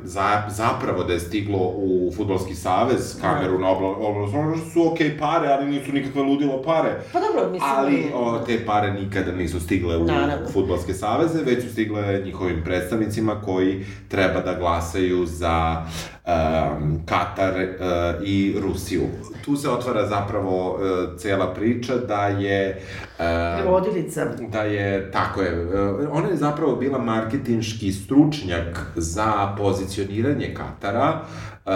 [0.04, 5.48] za, zapravo da je stiglo u Futbolski savez Kameruna, obla, obla Slonovače, su okej pare,
[5.48, 7.00] ali nisu nikakve ludilo pare.
[7.12, 7.70] Pa dobro, mislim...
[7.76, 10.48] Ali o, te pare nikada nisu stigle u Naravno.
[10.52, 15.84] futbalske saveze, već su stigle njihovim predstavnicima koji treba da glasaju za
[16.26, 19.02] um, Katar uh, i Rusiju.
[19.44, 20.80] Tu se otvara zapravo uh,
[21.18, 22.82] cela priča da je
[23.18, 24.24] uh, Prevodilica.
[24.52, 31.72] da je, tako je, uh, ona je zapravo bila marketinški stručnjak za pozicioniranje Katara uh,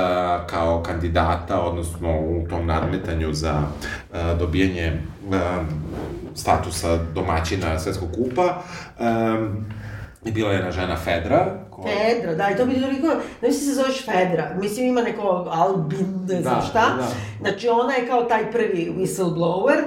[0.46, 5.34] kao kandidata, odnosno u tom nadmetanju za uh, dobijanje uh,
[6.34, 8.62] statusa domaćina svetskog kupa.
[8.99, 9.64] Um,
[10.25, 11.95] I bila je jedna žena Fedra, koja...
[11.95, 13.07] Fedra, da, i to bi toliko,
[13.43, 16.81] ne mislim se zoveš Fedra, mislim ima neko Albin, ne znam Da, šta.
[16.81, 17.09] da.
[17.41, 19.83] Znači ona je kao taj prvi whistleblower,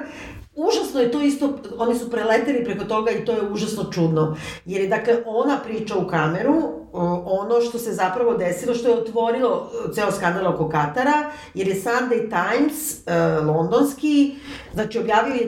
[0.56, 4.38] Užasno je to isto, oni su preleteli preko toga i to je užasno čudno.
[4.66, 9.70] Jer je, dakle, ona priča u kameru, ono što se zapravo desilo, što je otvorilo
[9.90, 14.36] e, ceo skandal oko Katara, jer je Sunday Times, e, londonski,
[14.74, 15.48] znači objavio 11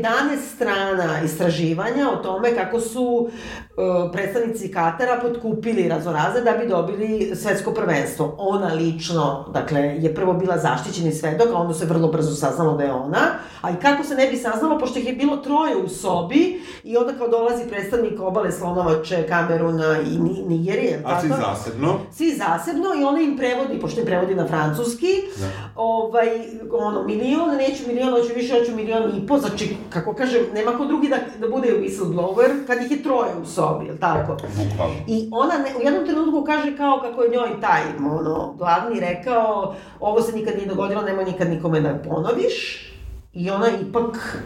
[0.55, 7.71] strana istraživanja o tome kako su e, predstavnici Katara potkupili razoraze da bi dobili svetsko
[7.71, 8.35] prvenstvo.
[8.37, 12.83] Ona lično, dakle, je prvo bila zaštićeni svedok, a onda se vrlo brzo saznalo da
[12.83, 13.27] je ona,
[13.61, 16.97] a i kako se ne bi saznalo, pošto ih je bilo troje u sobi i
[16.97, 21.99] onda kao dolazi predstavnik obale Slonovače, Kameruna i Ni- Nigerije, si zasebno.
[22.11, 25.07] Svi zasebno i ona im prevodi, pošto im prevodi na francuski,
[25.39, 25.47] Da.
[25.75, 26.27] ovaj,
[26.71, 30.85] ono, milion, neću milion, hoću više, hoću milion i po, znači, kako kažem, nema ko
[30.85, 34.31] drugi da, da bude whistleblower kad ih je troje u sobi, jel tako?
[34.33, 34.95] Bukvalno.
[35.07, 39.75] I ona ne, u jednom trenutku kaže kao kako je njoj taj, ono, glavni rekao,
[39.99, 42.89] ovo se nikad nije dogodilo, nemoj nikad nikome da ponoviš.
[43.33, 44.37] I ona ipak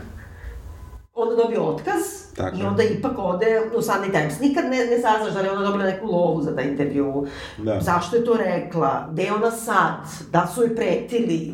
[1.14, 4.40] onda dobije otkaz Tako i onda ipak ode u Sunday Times.
[4.40, 7.26] Nikad ne, ne saznaš da li ona dobila neku lovu za taj intervju,
[7.58, 7.80] Da.
[7.82, 9.94] zašto je to rekla, gde je ona sad,
[10.32, 11.54] da su joj pretili,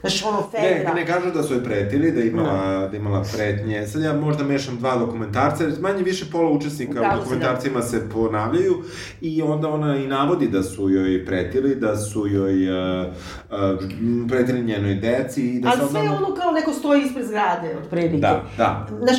[0.00, 0.94] znaš ono, Ne, Fedra.
[0.94, 3.86] ne kažu da su je pretili, da je imala, da je imala pretnje.
[3.86, 7.20] Sad ja možda mešam dva dokumentarca, jer manje više pola učesnika Upravo u da.
[7.20, 8.74] dokumentarcima se ponavljaju
[9.20, 13.06] i onda ona i navodi da su joj pretili, da su joj uh,
[13.50, 13.78] uh,
[14.28, 18.16] pretili njenoj deci i da Ali sve ono kao neko stoji ispred zgrade, otprilike.
[18.16, 18.86] Da, da.
[18.98, 19.18] Znaš,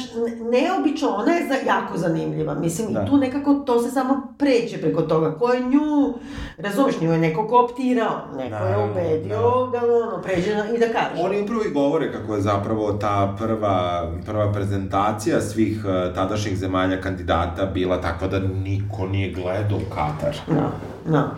[0.52, 0.72] ne-
[1.06, 3.04] neobično, ona je za, jako zanimljiva, mislim, Da.
[3.04, 6.14] i tu nekako to se samo pređe preko toga, ko je nju,
[6.58, 9.38] razumeš, nju je neko kooptirao, neko je Naravno, ubedio
[9.72, 11.22] da, ono, pređe na, i da kaže.
[11.22, 17.02] Oni upravo i govore kako je zapravo ta prva, prva prezentacija svih uh, tadašnjih zemalja
[17.02, 20.36] kandidata bila takva da niko nije gledao Katar.
[20.48, 20.72] Da,
[21.06, 21.32] da.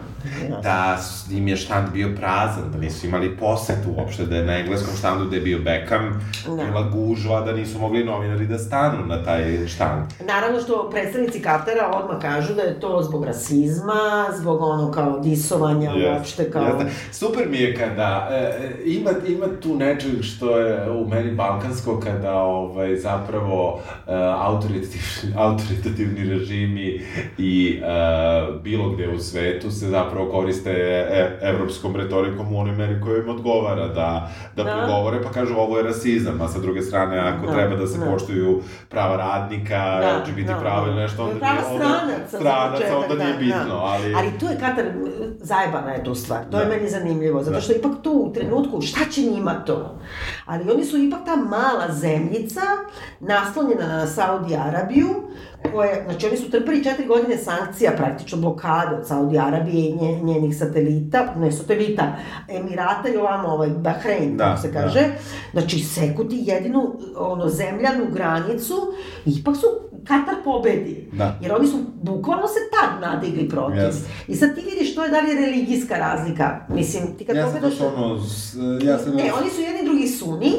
[0.49, 0.61] da.
[0.61, 0.97] da
[1.32, 5.26] im je štand bio prazan, da nisu imali posetu uopšte, da je na engleskom štandu
[5.26, 6.63] gde je bio Beckham, Da.
[6.63, 10.03] bila gužva, da nisu mogli novinari da stanu na taj štand.
[10.28, 15.91] Naravno što predstavnici Katara odmah kažu da je to zbog rasizma, zbog ono kao disovanja
[15.91, 16.63] uopšte kao...
[16.63, 16.86] Jeste.
[17.11, 21.99] Super mi je kada e, e, ima, ima tu nečeg što je u meni balkansko
[21.99, 27.01] kada ovaj, zapravo e, autoritativni, autoritativni režimi
[27.38, 33.01] i e, bilo gde u svetu se zapravo koriste e, evropskom retorikom u onoj meri
[33.01, 34.72] koja im odgovara da, da, Da.
[34.78, 37.99] progovore pa kažu ovo je rasizam, a sa druge strane ako Da, treba da se
[37.99, 38.05] da.
[38.05, 40.88] poštuju prava radnika, Da, LGBT da, prava da.
[40.88, 43.82] ili nešto, onda Prava nije, stranaca, stranaca, onda nije da, bitno, da.
[43.82, 44.14] ali...
[44.16, 44.86] Ali tu je Katar,
[45.39, 46.72] zajebana je tu stvar, to je Da.
[46.72, 47.62] meni zanimljivo, zato Da.
[47.62, 49.99] što ipak tu u trenutku, šta će njima to?
[50.45, 52.62] Ali oni su ipak ta mala zemljica,
[53.20, 55.08] naslonjena na Saudi Arabiju,
[55.74, 60.20] koje, znači oni su trpili četiri godine sankcija, praktično blokade od Saudi Arabije i nje,
[60.24, 62.16] njenih satelita, ne satelita,
[62.47, 64.82] Emirata i ovamo ovaj Bahrein, Da, kako se da.
[64.82, 65.05] kaže,
[65.51, 68.76] znači seku ti jedinu ono, zemljanu granicu,
[69.26, 69.68] ipak su
[70.08, 71.10] Katar pobedi.
[71.14, 71.39] Da.
[71.41, 73.78] Jer oni su bukvalno se tad nadigli protiv.
[73.78, 73.95] Yes.
[74.28, 76.60] I sad ti vidiš što je dalje religijska razlika.
[76.70, 77.78] Mislim, ti kad Ja pogledaš...
[77.78, 78.20] to ono,
[78.84, 79.16] ja sam...
[79.16, 80.51] Ne, oni su jedni drugi suni,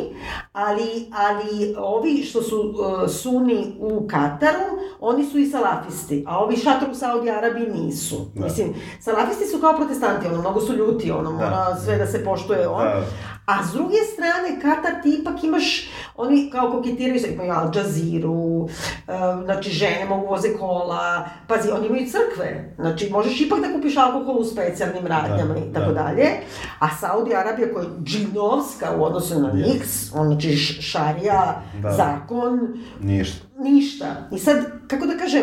[0.53, 4.65] ali, ali ovi što su uh, suni u Kataru,
[5.01, 8.31] oni su i salafisti, a ovi šatru u Saudi Arabiji nisu.
[8.35, 8.45] Da.
[8.45, 12.69] Mislim, salafisti su kao protestanti, ono, mnogo su ljuti, ono, mora sve da se poštuje,
[12.69, 12.85] on.
[12.85, 13.03] Da.
[13.49, 18.29] A s druge strane, Katar ti ipak imaš, oni kao koketiraju sa, imaju Al Jazeera,
[18.29, 23.97] e, znači žene mogu voze kola, pazi, oni imaju crkve, znači možeš ipak da kupiš
[23.97, 26.03] alkohol u specijalnim radnjama Da, i tako da.
[26.03, 26.27] dalje,
[26.79, 29.83] a Saudi Arabija koja je džinovska u odnosu na njih,
[30.15, 31.93] on, znači šarija, Da.
[31.93, 32.61] zakon,
[33.01, 33.48] Ništa.
[33.59, 34.07] Ništa.
[34.33, 34.57] I sad,
[34.89, 35.43] kako da kažem,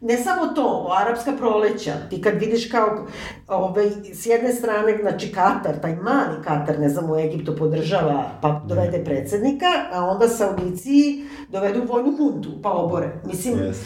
[0.00, 3.06] ne samo to, arapska proleća, ti kad vidiš kao,
[3.48, 8.62] ovaj, s jedne strane, znači Katar, taj mali Katar, ne znam, u Egiptu podržava, pa
[8.68, 13.08] dovede predsednika, a onda Saudici dovedu vojnu huntu, pa obore.
[13.24, 13.76] Mislim, Yes.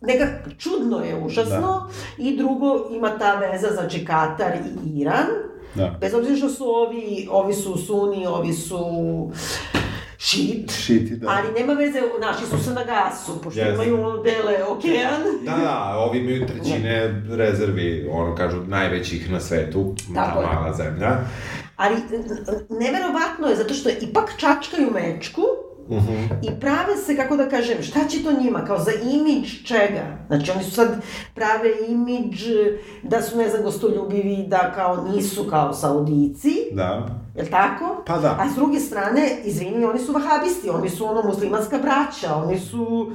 [0.00, 0.26] neka
[0.58, 1.88] čudno je, užasno,
[2.18, 5.26] i drugo ima ta veza, znači Katar i Iran,
[5.74, 5.96] Da.
[6.00, 8.76] bez obzira što su ovi, ovi su suni, ovi su
[10.20, 11.28] šit, Šiti, da.
[11.28, 13.74] Ali nema veze, naši su se na gasu, pošto Jeste.
[13.74, 15.22] imaju ono dele okean.
[15.44, 20.54] Da, da, ovi imaju trećine rezervi, ono kažu, najvećih na svetu, Tako ta je.
[20.54, 21.18] mala zemlja.
[21.76, 21.96] Ali
[22.70, 25.42] neverovatno je, zato što ipak čačkaju mečku
[25.90, 26.14] Mhm.
[26.42, 30.18] i prave se, kako da kažem, šta će to njima, kao za imidž čega?
[30.26, 30.88] Znači oni su sad
[31.34, 32.42] prave imidž
[33.02, 37.06] da su, ne znam, gostoljubivi, da kao nisu kao Saudici, Da.
[37.40, 38.02] Jel tako?
[38.06, 38.36] Pa da.
[38.40, 43.12] A s druge strane, izvini, oni su vahabisti, oni su ono muslimanska braća, oni su,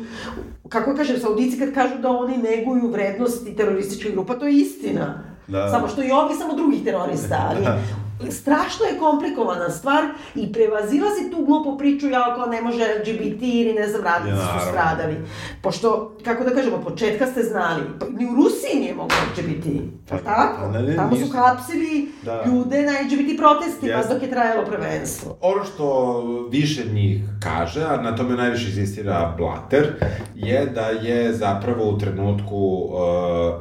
[0.70, 5.24] kako kažem, saudici kad kažu da oni neguju vrednosti terorističkih grupa, to je istina.
[5.48, 5.70] Da.
[5.72, 7.66] Samo što i ovi samo drugih terorista, ali
[8.32, 10.04] strašno je komplikovana stvar
[10.36, 14.60] i prevazilazi tu glupu priču ja ako ne može LGBT ili ne znam radnici Ja,
[14.60, 15.16] su stradali.
[15.62, 19.66] Pošto, kako da kažemo, početka ste znali, pa ni u Rusiji nije moglo LGBT.
[20.10, 20.58] Pa, Pa, tako?
[20.62, 22.44] pa ne, ne, Tamo su hapsili Da.
[22.46, 24.14] ljude na LGBT protestima, Jeste.
[24.14, 25.38] dok je trajalo prvenstvo.
[25.42, 29.94] Ono što više njih kaže, a na tome najviše insistira Blatter,
[30.36, 32.96] je da je zapravo u trenutku uh,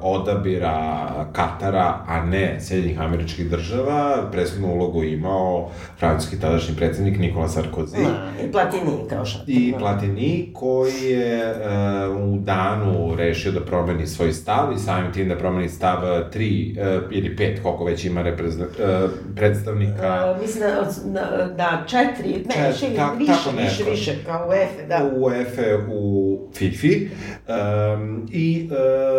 [0.02, 1.00] odabira
[1.32, 8.02] Katara, a ne Sjedinjih američkih država, presudnu ulogu imao francuski tadašnji predsednik Nikola Sarkozy.
[8.02, 9.44] Ma, I Platini, kao šta.
[9.46, 15.28] I Platini, koji je uh, u danu rešio da promeni svoj stav i samim tim
[15.28, 15.98] da promeni stav
[16.32, 20.34] tri uh, ili pet, koliko već ima reprezent, uh, predstavnika.
[20.36, 24.48] Uh, mislim da, da, da četiri, ne, Čet- više, tak- više, tako više, više, kao
[24.48, 25.10] UEFA, da.
[25.14, 27.08] u UEFA u FIFI
[27.48, 28.70] um, i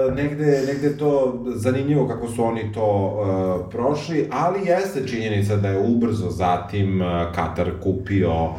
[0.07, 2.85] uh, negde, negde to zanimljivo kako su oni to
[3.65, 8.49] uh, prošli, ali jeste činjenica da je ubrzo zatim uh, Katar kupio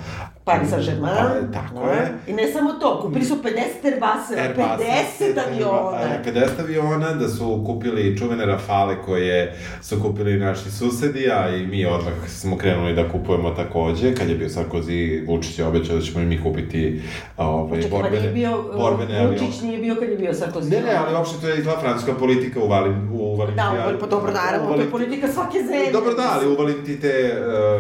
[0.46, 1.50] Paris Saint-Germain.
[1.52, 1.92] Pa, tako da.
[1.92, 2.14] je.
[2.26, 3.40] I ne samo to, kupili su 50
[3.84, 4.86] Airbuseva, Airbus,
[5.20, 5.98] 50 aviona.
[6.02, 11.66] e, 50 aviona, da su kupili čuvene Rafale koje su kupili naši susedi, a i
[11.66, 16.02] mi odmah smo krenuli da kupujemo takođe, kad je bio Sarkozy, Vučić je obećao da
[16.02, 17.02] ćemo i mi kupiti
[17.36, 19.38] ovaj, Čekaj, pa borbene, nije bio, borbene avione.
[19.38, 20.70] Vučić nije bio kad je bio Sarkozy.
[20.70, 23.92] Ne, ne, ali uopšte to je izgleda francuska politika u, Valin, u Valentijanu.
[23.92, 25.92] Da, pa dobro, naravno, to je politika svake zemlje.
[25.92, 27.32] Dobro, da, ali uvali ti te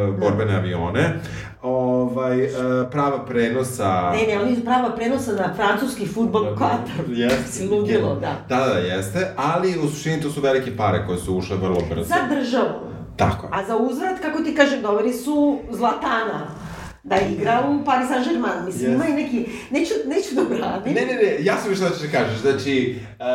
[0.08, 1.20] uh, borbene avione.
[1.62, 2.50] Ovaj, uh,
[2.90, 4.10] prava prenosa...
[4.10, 7.12] Ne, ne, oni su prava prenosa na francuski futbol u Kataru.
[7.12, 7.52] Jeste.
[7.52, 8.32] Si ludilo, da.
[8.48, 12.08] Da, da, jeste, ali u suštini to su velike pare koje su ušle vrlo brzo.
[12.08, 12.96] Za državu.
[13.16, 13.50] Tako je.
[13.52, 16.46] A za uzvrat, kako ti kažem, doveli su Zlatana
[17.06, 18.64] da igra u Paris Saint-Germain.
[18.66, 18.94] Mislim, Yes.
[18.94, 19.46] ima i neki...
[19.70, 20.94] Neću, neću da branim.
[20.94, 23.26] Ne, ne, ne, ja sam što ćeš da kažeš, znači, uh,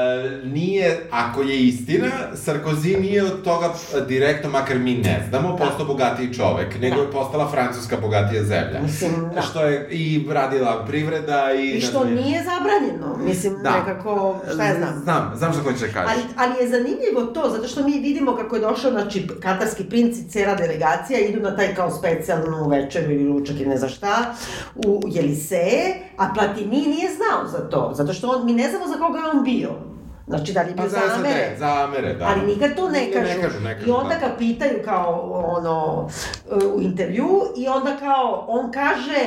[0.52, 3.74] nije, ako je istina, Sarkozy nije od toga
[4.08, 7.02] direktno, makar mi ne znamo, postao bogatiji čovek, nego Da.
[7.02, 8.80] je postala francuska bogatija zemlja.
[8.84, 9.42] Mislim, da.
[9.42, 11.70] Što je i radila privreda i...
[11.70, 13.18] I ne što znam, nije zabranjeno.
[13.18, 13.72] Mislim, Da.
[13.80, 15.00] nekako, šta ja znam.
[15.04, 16.10] Znam, znam što hoćeš da kažeš.
[16.14, 20.18] Ali, ali je zanimljivo to, zato što mi vidimo kako je došao, znači, katarski princ
[20.18, 24.36] i cela delegacija idu na taj kao specijalnu večeru ili ručak ili ne znam šta,
[24.76, 28.94] u Jeliseje, a Platini nije znao za to, zato što on, mi ne znamo za
[28.94, 29.91] koga je on bio.
[30.28, 31.56] Znači, da li bio Pa za za SAD, Amere?
[31.60, 32.26] za Amere, da.
[32.26, 33.26] Ali nikad to ne kažu.
[33.28, 34.28] ne kažu, ne kažu, I onda da.
[34.28, 36.10] ga pitaju kao ono
[36.76, 39.24] u intervju i onda kao on kaže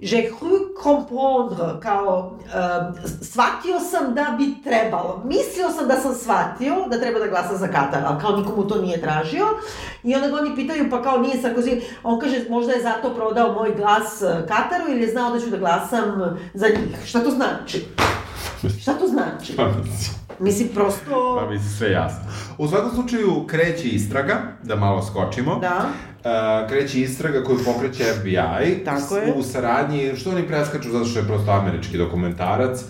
[0.00, 5.22] je cru comprendre kao uh, shvatio sam da bi trebalo.
[5.24, 8.82] Mislio sam da sam shvatio da treba da glasa za Katar, ali kao nikomu to
[8.82, 9.46] nije tražio.
[10.04, 13.52] I onda ga oni pitaju pa kao nije Sarkozy, on kaže možda je zato prodao
[13.52, 17.06] moj glas eh, Kataru ili je znao da ću da glasam za njih.
[17.06, 17.86] Šta to znači?
[18.80, 19.52] Šta to znači?
[20.40, 21.38] Mislim, prosto...
[21.40, 22.20] pa mislim sve jasno.
[22.58, 25.58] U svakom slučaju kreće istraga, da malo skočimo.
[25.58, 25.84] Da.
[26.18, 29.32] Uh, kreće istraga koju pokreće FBI Tako je.
[29.36, 32.80] u saradnji, što oni preskaču zato što je prosto američki dokumentarac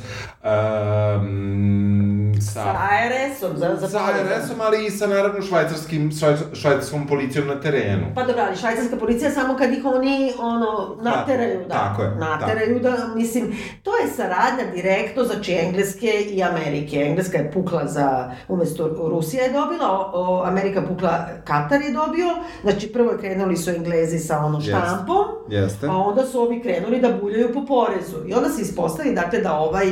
[0.44, 7.06] um, sa, Sa ARS-om, za, za sa IRS-om, ali i sa naravno švajcarskim, švajc- švajcarskom
[7.06, 8.06] policijom na terenu.
[8.14, 11.74] Pa dobro, ali švajcarska policija samo kad ih oni, ono, nateraju, da.
[11.74, 16.96] tako je, Nateraju da, mislim, to je saradnja direktno, znači Engleske i Amerike.
[16.96, 22.28] Engleska je pukla za, umesto Rusija je dobila, o, Amerika pukla, Katar je dobio,
[22.62, 25.86] znači prvo je krenuli su Englezi sa ono štampom, Jeste.
[25.86, 28.16] a onda su ovi krenuli da buljaju po porezu.
[28.26, 29.86] I onda se ispostavi, dakle, da ovaj,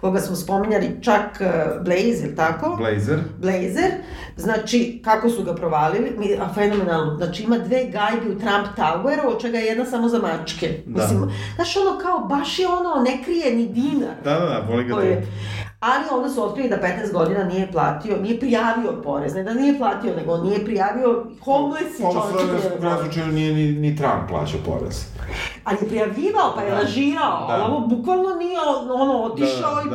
[0.00, 1.40] koga smo spominjali, čak
[1.84, 2.76] Blaze, ili tako?
[2.76, 3.18] Blazer.
[3.38, 3.90] Blazer,
[4.36, 9.26] znači, kako su ga provalili, mi, a fenomenalno, znači ima dve gajbe u Trump Toweru,
[9.26, 10.82] od čega je jedna samo za mačke.
[10.86, 11.02] Da.
[11.02, 14.14] Mislim, znaš, ono kao, baš je ono, ne krije ni dinar.
[14.24, 15.26] Da, da, da, voli ga To je,
[15.82, 19.78] ali onda su otkrili da 15 godina nije platio, nije prijavio porez, ne da nije
[19.78, 22.60] platio, nego nije prijavio homeless i Ovo čovječe.
[22.60, 25.04] sve je- u slučaju nije ni, ni Trump plaćao porez.
[25.64, 26.76] Ali je prijavivao, pa je Da.
[26.76, 27.64] lažirao, Da.
[27.64, 28.58] ovo bukvalno nije
[28.92, 29.90] ono otišao i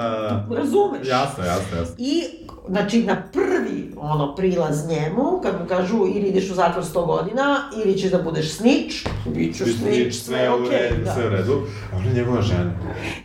[0.56, 1.08] razumeš.
[1.08, 1.96] Jasno, jasno, jasno.
[1.98, 2.24] I,
[2.70, 7.70] znači, na prvi, ono, prilaz njemu, kad mu kažu ili ideš u zatvor 100 godina,
[7.84, 8.96] ili ćeš da budeš snitch,
[9.26, 11.14] bit ću snitch, sve u okej, redu, da.
[11.14, 11.62] sve u redu.
[11.94, 12.72] A ona je njegova žena.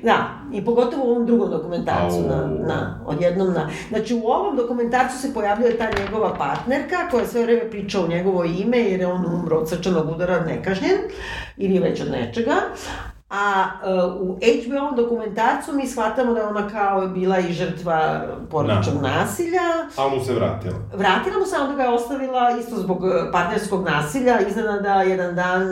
[0.03, 2.29] Da, i pogotovo u ovom drugom dokumentarcu, Au.
[2.29, 3.71] na, na, odjednom na...
[3.89, 8.45] Znači, u ovom dokumentarcu se pojavljuje ta njegova partnerka, koja sve vreme priča u njegovo
[8.45, 10.99] ime, jer je on umro od srčanog udara nekažnjen,
[11.57, 12.55] ili već od nečega.
[13.35, 13.65] A
[14.15, 18.21] uh, u HBO dokumentarcu mi shvatamo da je ona kao bila i žrtva
[18.51, 19.09] porodičnog Da.
[19.11, 19.61] nasilja.
[19.97, 20.75] A mu se vratila.
[20.95, 25.63] Vratila mu se, onda ga je ostavila isto zbog eh, partnerskog nasilja, iznenada jedan dan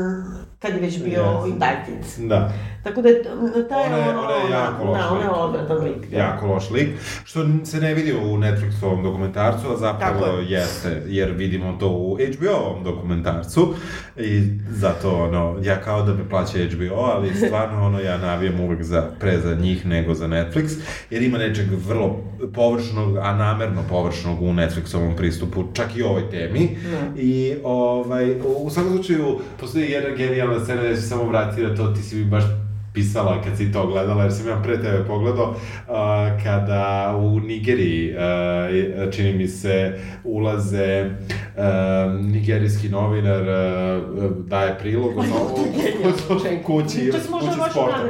[0.58, 1.46] kad je već bio Yes.
[1.46, 2.28] indicted.
[2.28, 2.50] Da.
[2.82, 3.22] Tako da je
[3.68, 4.20] taj Ona je, ono...
[4.20, 5.36] ona je jako loš Da, ona je lik.
[5.38, 6.10] odvratan lik.
[6.10, 6.16] da.
[6.18, 6.88] Jako loš lik,
[7.24, 10.50] što se ne vidi u Netflixovom dokumentarcu, a zapravo Tako je.
[10.50, 13.74] jeste, jer vidimo to u HBO-ovom dokumentarcu
[14.16, 18.82] i zato, ono, ja kao da me plaća HBO, ali stvarno, ono, ja navijam uvek
[18.82, 20.70] za, pre za njih nego za Netflix,
[21.10, 22.16] jer ima nečeg vrlo
[22.54, 26.76] površnog, a namerno površnog u Netflixovom pristupu, čak i ovoj temi.
[27.16, 31.86] I, ovaj, u, svakom slučaju, postoji jedna genijalna scena gde se samo vrati na to,
[31.86, 32.44] ti si mi baš
[32.92, 35.54] pisala kad si to gledala, jer sam ja pre tebe pogledao,
[35.88, 41.10] a, kada u Nigeriji, a, čini mi se, ulaze
[41.56, 44.00] a, nigerijski novinar a,
[44.46, 47.12] daje prilog o novu kući, kući
[47.58, 48.04] baš sporta.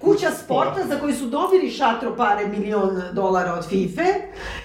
[0.00, 4.02] Kuća sporta za koju su dobili šatro pare milion dolara od FIFA,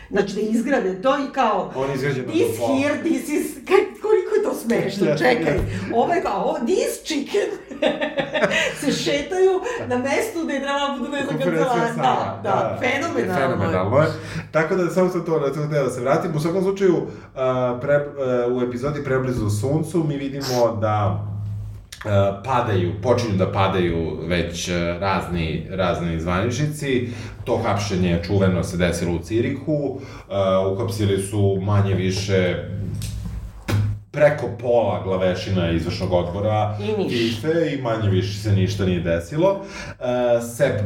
[0.09, 3.77] znači da izgrade to i kao On je izgrađen na this here, this is, kaj,
[4.01, 5.67] koliko je to smešno, Jeste, čekaj, jeste.
[5.95, 7.49] ovo je kao, ovo, this chicken,
[8.79, 12.79] se šetaju na mestu gde je trebala budu ne znam Konferencija kancelarija, sama, da, da,
[12.81, 13.41] fenomenalno.
[13.41, 13.47] je.
[13.47, 14.07] Fenomenalno je.
[14.51, 16.31] Tako da samo sam to na to htio da se vratim.
[16.35, 16.95] U svakom slučaju,
[17.35, 21.25] a, pre, a, u epizodi Preblizu suncu mi vidimo da
[22.43, 27.09] padaju, počinju da padaju već a, razni, razni zvaničnici.
[27.43, 29.99] To hapšenje čuveno se desilo u Cirihu.
[30.29, 32.55] A, uhapsili su manje više
[34.11, 37.09] preko pola glavešina izvršnog odbora I.
[37.09, 39.51] FIFA i manje više se ništa nije desilo.
[39.51, 40.05] Uh,
[40.47, 40.81] Sepp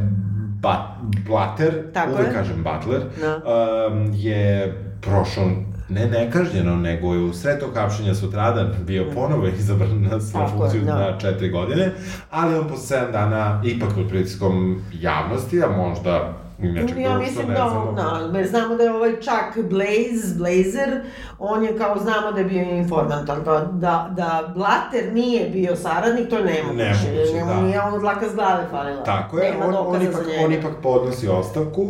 [0.61, 0.95] Ba-
[1.27, 2.33] Blatter, Tako uvek je.
[2.33, 3.41] kažem Butler, Da.
[3.87, 5.51] um, je prošao
[5.89, 10.81] ne nekažnjeno, nego je u sred tog hapšenja sutradan bio ponovo izabran na svoju funkciju
[10.81, 10.95] da.
[10.95, 11.91] na četiri godine,
[12.31, 17.47] ali on posle 7 dana ipak pod pritiskom javnosti, a možda i nečeg Ja mislim
[17.47, 17.91] da, znamo.
[18.31, 21.01] da, znamo da je ovaj čak Blaze, Blazer,
[21.39, 25.75] on je kao znamo da je bio informant, ali da, da, da Blatter nije bio
[25.75, 26.83] saradnik, to je nemoguće.
[26.83, 27.61] Nemoguće, da.
[27.61, 29.03] nije ono dlaka s glave falila.
[29.03, 31.81] Tako je, Nema on, on, ipak, on ipak podnosi ostavku.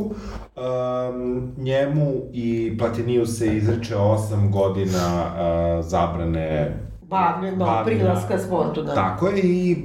[0.55, 6.77] Um, njemu i Platiniju se izreče 8 godina uh, zabrane
[7.13, 8.93] Bavljenja, bavljenja- prilaska sportu, da.
[8.95, 9.75] Tako je, i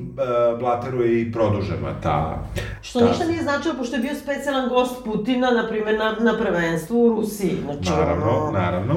[0.53, 2.39] uh, Blateru je i produžena ta...
[2.81, 6.39] Što ta- ništa nije značilo, pošto je bio specijalan gost Putina, na primjer, na, na
[6.39, 7.57] prvenstvu u Rusiji.
[7.65, 8.95] Znači, Naravno, ono, naravno.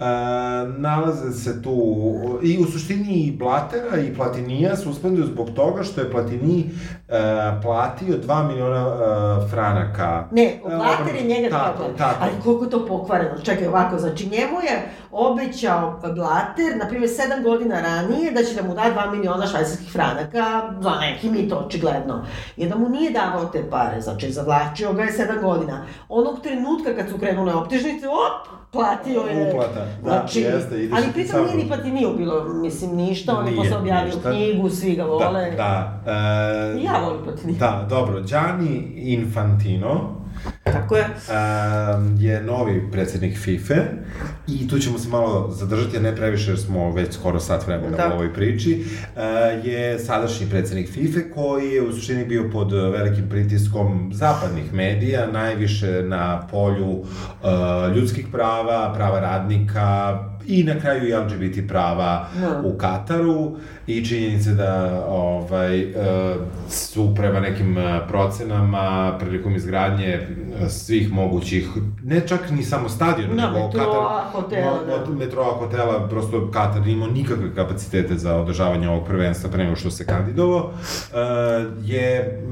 [0.00, 0.04] E,
[0.78, 1.72] nalaze se tu,
[2.42, 6.70] i u suštini i Blatera i Platinija suspenduju zbog toga što je Platini
[7.08, 10.28] e, platio 2 miliona e, franaka.
[10.30, 12.18] Ne, E, Blatter je njega tako, tako.
[12.20, 13.38] Ali koliko to pokvareno?
[13.38, 18.62] Čekaj, ovako, znači njemu je obećao Blatter, na primjer, sedam godina ranije, da će da
[18.62, 22.24] mu da 2 miliona švajcarskih franaka za neki mit, očigledno.
[22.56, 25.86] I da mu nije davao te pare, znači zavlačio ga je sedam godina.
[26.08, 29.48] Onog trenutka kad su krenule optužnice, op, platio je.
[29.48, 33.56] Uplata, da, znači, jeste, ideš Ali pritom nije ni Platiniju bilo, mislim, ništa, on je
[33.56, 34.30] posle objavio ništa.
[34.30, 35.50] knjigu, svi ga vole.
[35.50, 36.12] Da, da.
[36.12, 37.58] E, ja volim Platiniju.
[37.58, 38.20] Da, dobro.
[38.22, 40.21] Gianni Infantino,
[40.72, 41.04] Tako je.
[41.04, 43.74] um, je novi predsednik FIFA
[44.48, 47.96] i tu ćemo se malo zadržati, a ne previše jer smo već skoro sat vremena
[47.96, 48.08] Da.
[48.08, 53.28] u ovoj priči, uh, je sadašnji predsednik FIFA koji je u suštini bio pod velikim
[53.28, 57.06] pritiskom zapadnih medija, najviše na polju uh,
[57.96, 62.62] ljudskih prava, prava radnika i na kraju i LGBT prava Da.
[62.64, 64.72] u Kataru i činjenice da
[65.08, 65.92] ovaj, uh,
[66.68, 68.82] su prema nekim uh, procenama
[69.20, 71.68] prilikom izgradnje uh, svih mogućih,
[72.02, 75.14] ne čak ni samo stadiona, Da, nego metroa, hotela, mo- da.
[75.14, 80.06] metroa, hotela, prosto Katar imao nikakve kapacitete za održavanje ovog prvenstva pre nego što se
[80.06, 80.70] kandidovao,
[81.82, 82.42] je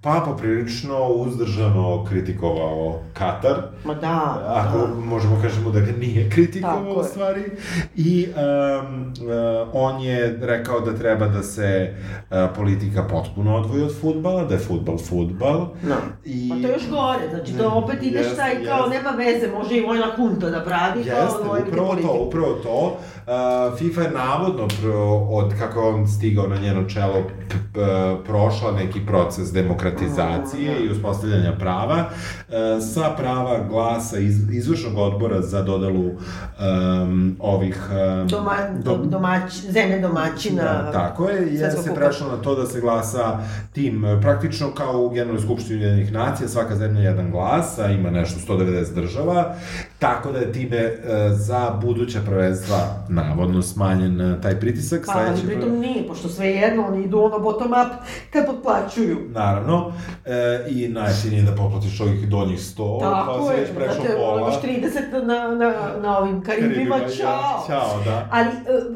[0.00, 4.94] pa poprilično uzdržano kritikovao Katar, Ma da, ako da.
[4.94, 7.42] možemo kažemo da ga nije kritikovao u stvari.
[7.96, 11.94] I um, uh, on je rekao da treba da se
[12.30, 15.68] uh, politika potpuno odvoji od futbala, da je futbal futbal.
[15.82, 15.96] No.
[16.24, 16.48] I...
[16.48, 18.96] Pa to je još gore, znači to opet ideš Jeste, taj kao jeste.
[18.96, 22.98] nema veze, može i vojna hunta da pravi Jeste, upravo to, upravo to.
[23.28, 27.24] Uh, FIFA je navodno pro, od kako je on stigao na njeno čelo
[28.26, 32.54] prošla neki proces demokratizacije i uspostavljanja prava uh,
[32.94, 40.00] sa prava glasa iz, izvršnog odbora za dodelu um, ovih um, Doma, do, domać, zemlje
[40.00, 40.62] domaćina.
[40.62, 43.38] Da, tako je, Svetskog se prešlo na to da se glasa
[43.72, 48.52] tim, praktično kao u Generalnoj skupštini Ujedinjenih nacija, svaka zemlja jedan glas, a ima nešto
[48.52, 49.54] 190 država,
[49.98, 51.00] tako da je time e,
[51.32, 52.78] za buduća prvenstva
[53.22, 55.06] navodno smanjen e, taj pritisak.
[55.06, 57.92] Pa, ali pritom nije, pošto sve jedno, oni idu ono bottom up
[58.32, 59.18] kad potplaćuju.
[59.30, 59.92] Naravno,
[60.24, 64.16] e, i najjeftinije da poplatiš ovih donjih 100, Tako pa si je, već prešao znate,
[64.16, 64.40] pola.
[64.40, 67.64] imaš 30 na, na, na ovim Karibima, čao.
[67.66, 68.28] Ćao, da.
[68.30, 68.52] Ali, e,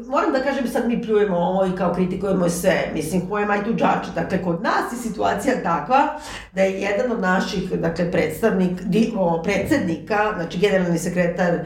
[0.07, 3.69] moram da kažem, sad mi pljujemo ovo i kao kritikujemo sve, mislim, am I to
[3.69, 4.11] judge?
[4.15, 6.19] Dakle, kod nas je situacija takva
[6.51, 11.63] da je jedan od naših, dakle, predstavnik, di, o, predsednika, znači generalni sekretar e,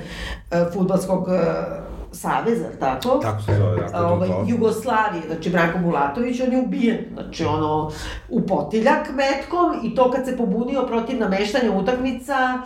[0.73, 3.19] futbalskog e, saveza, tako?
[3.21, 4.29] Tako se zove, tako ovaj.
[4.47, 7.91] Jugoslavije, znači Branko Bulatović, on je ubijen, znači ono,
[8.29, 12.61] u potiljak metkom i to kad se pobunio protiv nameštanja utakmica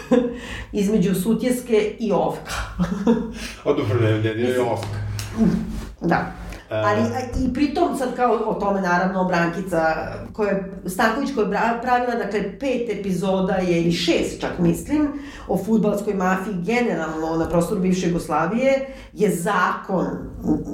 [0.72, 2.54] između Sutjeske i Ovka.
[3.64, 4.88] O, dobro, ne, ne, ne, ne, Osk.
[6.00, 6.45] Da.
[6.70, 9.94] Ali a, i pritom sad kao o tome naravno Brankica
[10.32, 15.08] koja je, Stanković koja je pravila dakle pet epizoda je ili šest čak mislim
[15.48, 18.72] o futbalskoj mafiji generalno na prostoru bivše Jugoslavije
[19.12, 20.06] je zakon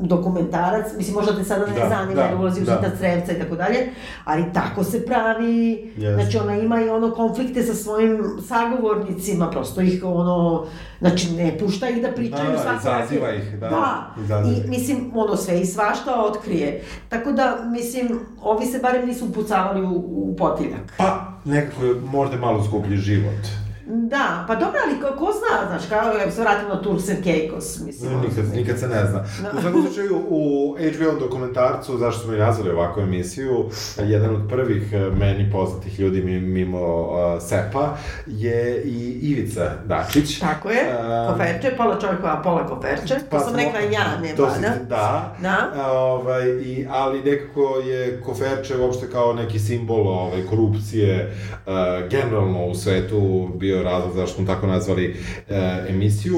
[0.02, 2.72] dokumentarac mislim možda te sada ne Da, zanima da, da, ulazi u da.
[2.76, 3.88] Zita Crevca i tako dalje
[4.24, 6.14] ali tako se pravi Jeste.
[6.14, 10.66] znači ona ima i ono konflikte sa svojim sagovornicima prosto ih ono
[11.00, 14.06] znači ne pušta ih da pričaju Da, da, svako izaziva radi- ih, da, da.
[14.18, 16.82] izaziva I mislim, ono sve i svašta otkrije.
[17.08, 20.94] Tako da, mislim, ovi se barem nisu upucavali u, u potiljak.
[20.96, 23.61] Pa, nekako je možda malo skuplji život.
[23.94, 27.24] Da, pa dobro, ali ko, ko zna, znaš, kao, ja se vratim na Turks and
[27.24, 28.12] Caicos, mislim.
[28.12, 29.24] ono, Nikad, nikad se ne zna.
[29.50, 33.64] U svakom slučaju, u HBO dokumentarcu, zašto smo i nazvali ovakvu emisiju,
[33.98, 37.08] jedan od prvih eh, meni poznatih ljudi mi- mimo uh,
[37.42, 40.38] Sepa je i Ivica Dačić.
[40.38, 43.14] Tako je, Um, koferče, pola čovjeka, a pola koferče.
[43.30, 44.74] To sam rekla ja, ne to si- Bana.
[44.88, 45.36] Da.
[45.40, 45.70] Da.
[45.76, 51.72] A, ovaj, i, ali nekako je Koferče uopšte kao neki simbol ovaj, korupcije uh,
[52.10, 55.56] generalno u svetu bio razlog zašto smo tako nazvali uh,
[55.88, 56.36] emisiju,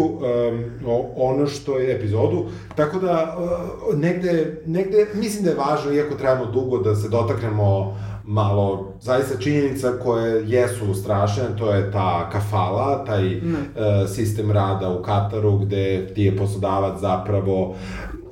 [0.87, 2.45] o, ono što je epizodu,
[2.77, 7.97] tako da uh, negde, negde mislim da je važno, iako trebamo dugo da se dotaknemo
[8.27, 13.55] malo, zaista činjenica koje jesu strašne, to je ta kafala, taj mm.
[13.55, 17.75] uh, sistem rada u Kataru gde ti je poslodavac zapravo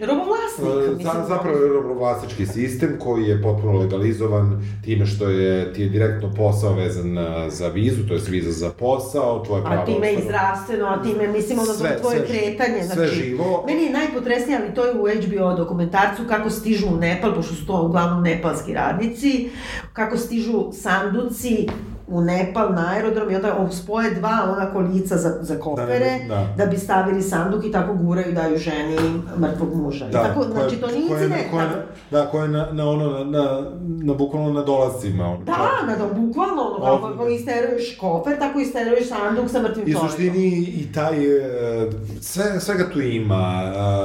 [0.06, 1.12] Robovlasnik, E, mislim.
[1.14, 6.30] Za, zapravo je robovlastički sistem koji je potpuno legalizovan time što je, ti je direktno
[6.36, 9.82] posao vezan e, za vizu, to je viza za posao, tvoje pravo...
[9.82, 13.14] A time i zdravstveno, a time, mislim, ono, Sve, tvoje sve- kretanje, sve znači...
[13.14, 13.64] živo.
[13.66, 17.66] Meni je najpotresnije, ali to je u HBO dokumentarcu, kako stižu u Nepal, pošto su
[17.66, 19.50] to uglavnom nepalski radnici,
[19.92, 21.68] kako stižu sanduci
[22.06, 26.40] u Nepal na aerodrom i onda spoje dva ona kolica za, za kofere, Da, da,
[26.46, 26.54] da.
[26.56, 28.96] da bi stavili sanduk i tako guraju i daju ženi
[29.38, 30.08] mrtvog muža.
[30.08, 31.50] I tako, koja- znači, to nije koja incident.
[31.50, 31.82] koja na-
[32.12, 35.24] Da, koja je na, na ono, na, na, na bukvalno na dolazcima.
[35.26, 35.52] Ono, Da,
[35.86, 40.08] na da, bukvalno, ono, kako, kako isteruješ kofer, tako isteruješ sanduk sa mrtvim I čovjekom.
[40.08, 41.90] suštini i taj, e,
[42.20, 43.62] sve, svega tu ima,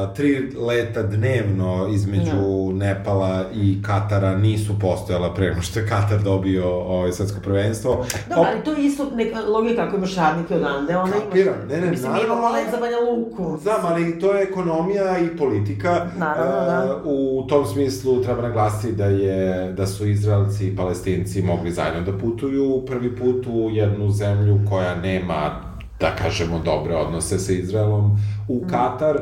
[0.07, 0.27] tri
[0.57, 2.31] leta dnevno između
[2.73, 7.96] Nepala i Katara nisu postojala pre nego što je Katar dobio ovaj, svetsko prvenstvo.
[8.29, 11.69] Dobro, ali to je isto neka logika ako imaš radnike odande, ona Kapiram, imaš...
[11.69, 12.33] ne, ne, Mislim, mi naravno.
[12.35, 13.57] imamo let za Banja Luku.
[13.61, 16.07] Znam, ali to je ekonomija i politika.
[16.17, 16.99] Naravno, da.
[16.99, 22.11] E, U tom smislu treba naglasiti da je da su Izraelci i Palestinci mogli zajedno
[22.11, 25.67] da putuju prvi put u jednu zemlju koja nema
[25.99, 28.17] da kažemo dobre odnose sa Izraelom
[28.47, 29.21] u Katar, e,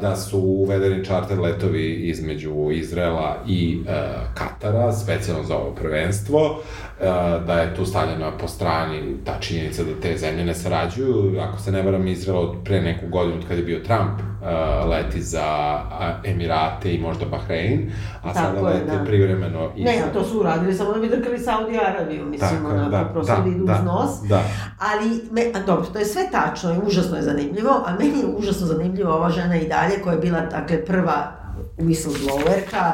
[0.00, 4.02] da su uvedeni čarter letovi između Izraela i e,
[4.34, 6.60] Katara, specijalno za ovo prvenstvo,
[7.00, 7.04] e,
[7.46, 11.40] da je tu stavljena po strani ta činjenica da te zemlje ne sarađuju.
[11.40, 14.84] Ako se ne varam, Izrael od pre neku godinu, od kada je bio Trump, e,
[14.86, 15.78] leti za
[16.24, 17.92] Emirate i možda Bahrein,
[18.22, 19.04] a Tako sada je, lete da.
[19.04, 20.12] privremeno Ne, Izrael.
[20.12, 23.40] to su uradili samo da bi drkali Saudi Arabiju, mislim, Tako onako, da, prosto da,
[23.42, 24.28] da idu da, uz nos.
[24.28, 24.42] da.
[24.78, 28.26] Ali, me, a dobro, to je sve tačno i užasno je zanimljivo, a meni je
[28.38, 31.32] užasno zanimljiva ova žena i dalje, koja je bila, dakle, prva
[31.78, 32.92] whistleblowerka,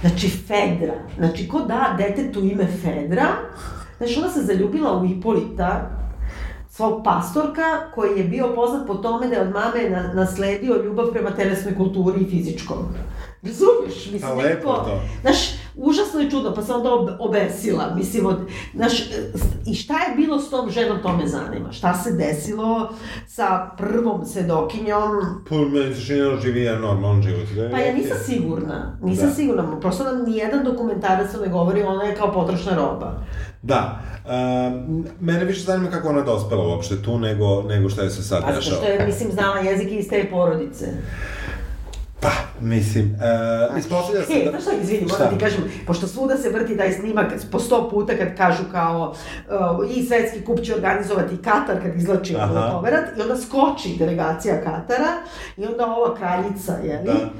[0.00, 0.94] znači Fedra.
[1.18, 3.26] Znači, ko da detetu ime Fedra,
[3.98, 5.90] znači ona se zaljubila u Ipolita,
[6.70, 7.62] svog pastorka,
[7.94, 11.76] koji je bio poznat po tome da je od mame na, nasledio ljubav prema telesnoj
[11.76, 12.76] kulturi i fizičkom.
[13.42, 14.10] Razumiješ?
[14.12, 15.00] Mislim, A, lepo nekako- to.
[15.20, 15.38] Znaš,
[15.78, 18.36] užasno je čudno, pa se onda ob, obesila, mislim, od,
[18.74, 18.92] znaš,
[19.66, 21.72] i šta je bilo s tom ženom, to me zanima.
[21.72, 22.88] Šta se desilo
[23.26, 25.10] sa prvom svedokinjom,
[25.48, 27.48] Po meni se čini da živi jedan normalan život.
[27.56, 29.34] Da pa ja nisam sigurna, nisam Da.
[29.34, 33.14] sigurna, prosto nam nijedan dokumentarac ne govori, ona je kao potrošna roba.
[33.62, 34.00] Da.
[34.24, 38.42] Um, mene više zanima kako ona dospela uopšte tu, nego, nego šta je se sad
[38.46, 38.60] dešava.
[38.62, 40.86] što je, mislim, znala jezik iz te porodice.
[42.20, 43.16] Pa, mislim,
[43.70, 44.50] uh, ispostavlja se E, da...
[44.50, 48.16] znaš šta, izvini, moram ti kažem, pošto svuda se vrti taj snimak po sto puta
[48.16, 49.14] kad kažu kao
[49.48, 54.60] uh, i svetski kup će organizovati Katar kad izlači ovaj poverat i onda skoči delegacija
[54.60, 55.12] Katara
[55.56, 57.04] i onda ova kraljica, je li?
[57.04, 57.30] Da.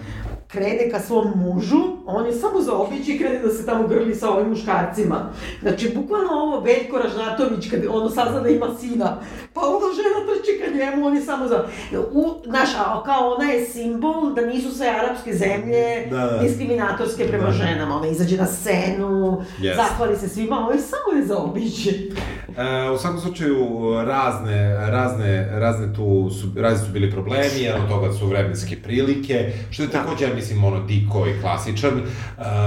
[0.49, 1.77] Krene ka svom mužu,
[2.07, 5.31] on je samo zaobići i krene da se tamo grli sa ovim muškarcima.
[5.63, 9.21] Znači, bukvalno ovo Veljko Ražnatović, kad ono sazna da ima sina,
[9.55, 11.65] pa ona žena trči ka njemu, on je samo za...
[12.13, 16.39] U, znaš, a kao ona je simbol da nisu sve arapske zemlje Da, da.
[16.39, 17.53] diskriminatorske prema Da.
[17.53, 17.97] ženama.
[17.97, 19.83] Ona izađe na scenu, Jeste.
[19.83, 22.13] zahvali se svima, ovo je samo je zaobići.
[22.59, 23.67] E, u svakom slučaju,
[24.05, 29.53] razne, razne, razne tu su, razni su bili problemi, jedan od toga su vremenske prilike,
[29.71, 31.99] što je takođe, ja mislim, ono, diko i klasičan.
[31.99, 32.03] E,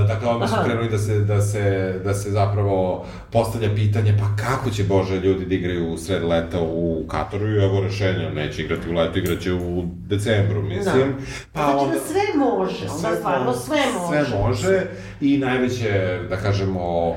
[0.08, 4.70] dakle, onda su krenuli da se, da, se, da se zapravo postavlja pitanje, pa kako
[4.70, 8.90] će, Bože, ljudi da igraju u sred leta u Kataru i evo rešenja, neće igrati
[8.90, 11.14] u letu, igraće u decembru, mislim.
[11.54, 14.28] Pa znači onda- da sve može, onda stvarno sve može.
[14.28, 14.82] Sve može
[15.22, 17.16] i najveće, da kažemo, e,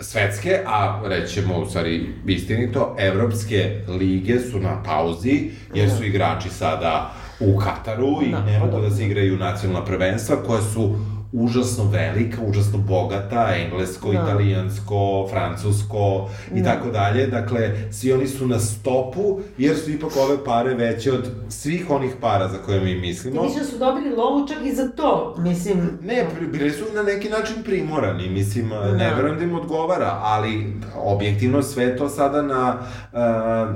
[0.00, 7.14] svetske, a rećemo u stvari istinito, evropske lige su na pauzi, jer su igrači sada
[7.40, 8.88] u Kataru i Da, ne pa mogu dobro.
[8.88, 10.94] da se igraju nacionalna prvenstva koja su
[11.32, 14.22] užasno velika, užasno bogata, englesko, Da.
[14.22, 16.72] italijansko, francusko i Da.
[16.72, 17.26] tako dalje.
[17.26, 17.60] Dakle,
[17.90, 22.48] svi oni su na stopu, jer su ipak ove pare veće od svih onih para
[22.48, 23.42] za koje mi Ti mislimo.
[23.42, 25.98] misliš da su dobili lovu čak i za to, mislim...
[26.02, 29.14] Ne, bili su na neki način primorani, mislim, ne Da.
[29.14, 32.78] verujem da im odgovara, ali objektivno sve to sada na,
[33.12, 33.18] e,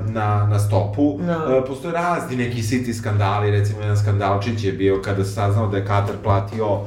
[0.07, 1.17] na, na stopu.
[1.17, 1.57] Da.
[1.57, 5.77] E, Postoje razni neki siti skandali, recimo jedan skandalčić je bio kada se saznao da
[5.77, 6.79] je Katar platio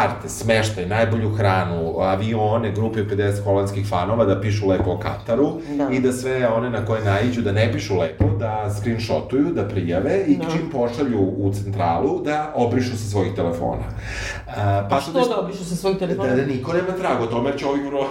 [0.00, 5.88] karte, smeštaj, najbolju hranu, avione, grupe 50 holandskih fanova da pišu lepo o Kataru Da.
[5.90, 10.18] i da sve one na koje naiđu da ne pišu lepo, da screenshotuju, da prijave
[10.18, 10.44] i Da.
[10.44, 13.82] čim pošalju u centralu da obrišu sa svojih telefona.
[14.48, 14.52] E,
[14.90, 16.30] Pa što već- da obišu sa svojim telefonom?
[16.30, 18.06] da, da niko nema traga o tome, jer će ovih vrlo,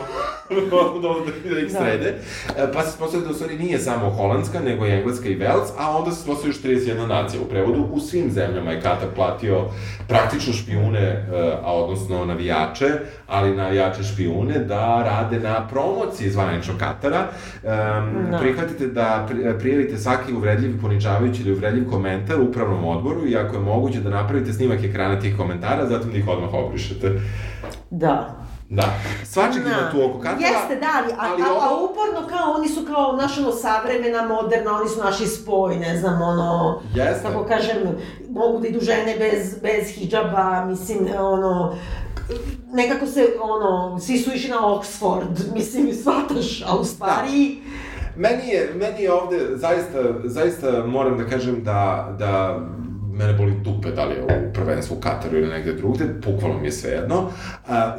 [0.50, 1.08] da,
[1.50, 1.80] da ih Da.
[1.80, 2.16] srede.
[2.50, 5.70] E, Pa se spostavlja da u stvari nije samo holandska, nego i engleska i Wales,
[5.78, 7.86] a onda se spostavlja još 31 nacija u prevodu.
[7.92, 9.66] U svim zemljama je Katar platio
[10.08, 11.26] praktično špijune, e,
[11.64, 12.86] a odnosno navijače,
[13.28, 17.20] ali navijače špijune, da rade na promociji zvaničnog Katara.
[17.64, 18.38] Um, Da.
[18.38, 23.62] Prihvatite da pri- prijavite svaki uvredljiv, ponižavajući ili uvredljiv komentar upravnom odboru i ako je
[23.62, 27.20] moguće da napravite snimak ekrana tih komentara, zatim da ih odmah obrišete.
[27.90, 28.39] Da.
[28.70, 28.84] Da.
[29.26, 29.92] Svačeg ima Da.
[29.92, 30.48] tu oko Katara.
[30.48, 33.52] Jeste, da, ali, a, ali a, a ovo- uporno kao, oni su kao, naš ono,
[33.52, 37.24] savremena, moderna, oni su naši spoj, ne znam, ono, Jeste.
[37.24, 37.78] kako kažem,
[38.30, 41.76] mogu da idu žene bez, bez hijaba, mislim, ono,
[42.68, 47.58] nekako se, ono, svi su išli na Oxford, mislim, shvataš, a u stvari...
[48.16, 52.60] Meni je, meni je ovde, zaista, zaista moram da kažem da, da
[53.20, 56.68] mene boli dupe da li je u prvenstvu u Kataru ili negde drugde, bukvalno mi
[56.68, 57.30] je svejedno,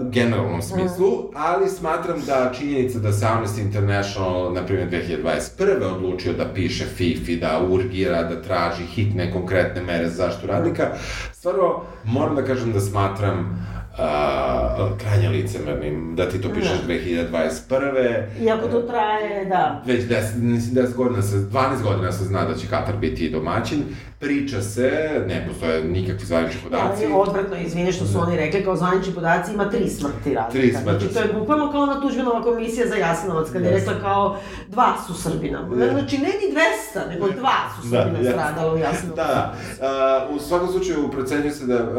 [0.00, 5.94] u generalnom smislu, ali smatram da činjenica da se Amnesty International, na primjer 2021.
[5.96, 10.88] odlučio da piše FIFI, da urgira, da traži hitne konkretne mere za zaštitu radnika,
[11.32, 13.66] stvarno moram da kažem da smatram
[13.98, 18.24] a, krajnje licemernim da ti to pišeš 2021.
[18.42, 19.82] Iako to traje, da.
[19.86, 23.82] Već 10, mislim 10 godina se, 12 godina se zna da će Katar biti domaćin.
[24.20, 24.90] Priča se,
[25.26, 27.04] ne postoje nikakvi zvanični podaci.
[27.04, 30.50] Ali odvratno, izvini što su oni rekli, kao zvanični podaci ima tri smrti radnika.
[30.50, 30.98] Tri smrti.
[31.04, 34.36] Znači, to je bukvalno kao ona tužbenova komisija za Jasenovac, kada je rekla kao
[34.68, 35.58] dva su Srbina.
[35.58, 35.90] Je.
[35.90, 36.54] Znači, ne ni
[36.94, 38.32] 200, nego dva su Da, Srbina jeste.
[38.32, 39.16] stradala u Jasenovcu.
[39.16, 40.26] Da, da.
[40.30, 41.90] Uh, u svakom slučaju procenjuje se da uh,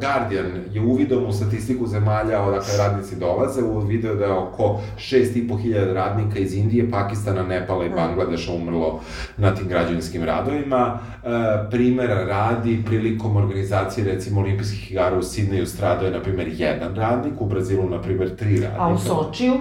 [0.00, 5.92] Guardian je uvidom u statistiku zemalja odakle radnici dolaze, u video da je oko 6.500
[5.92, 9.00] radnika iz Indije, Pakistana, Nepala i Bangladeša umrlo
[9.36, 10.98] na tim građevinskim radovima.
[11.22, 16.94] Uh, primera radi, prilikom organizacije recimo olimpijskih igara u Sidneju stradao je, na primer, jedan
[16.94, 18.82] radnik, u Brazilu, na primer, tri radnika.
[18.82, 19.54] A u Sočiju?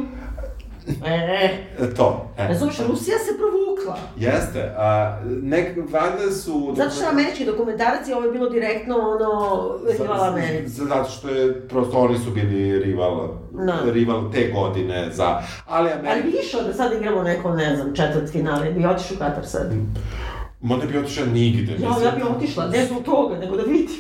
[1.06, 1.50] E,
[1.80, 2.48] E, To, e.
[2.48, 3.98] razumiješ, Rusija se provukla.
[4.18, 6.74] Jeste, a, nek, valjda su...
[6.76, 10.70] Zato što američki dokumentarac i ovo je bilo direktno ono, rival Americi.
[10.70, 13.92] Z- Zato što je, prosto oni su bili rival, Da.
[13.92, 15.26] rival te godine za...
[15.68, 16.28] Ali Ali Amerika...
[16.28, 19.72] bi išao da sad igramo neko, ne znam, četvrt finale, bi otišao u Katar sad.
[20.62, 23.98] Ma ne bi otišao nigde, Ja, ja bi otišla, ne zbog toga, nego da vidim.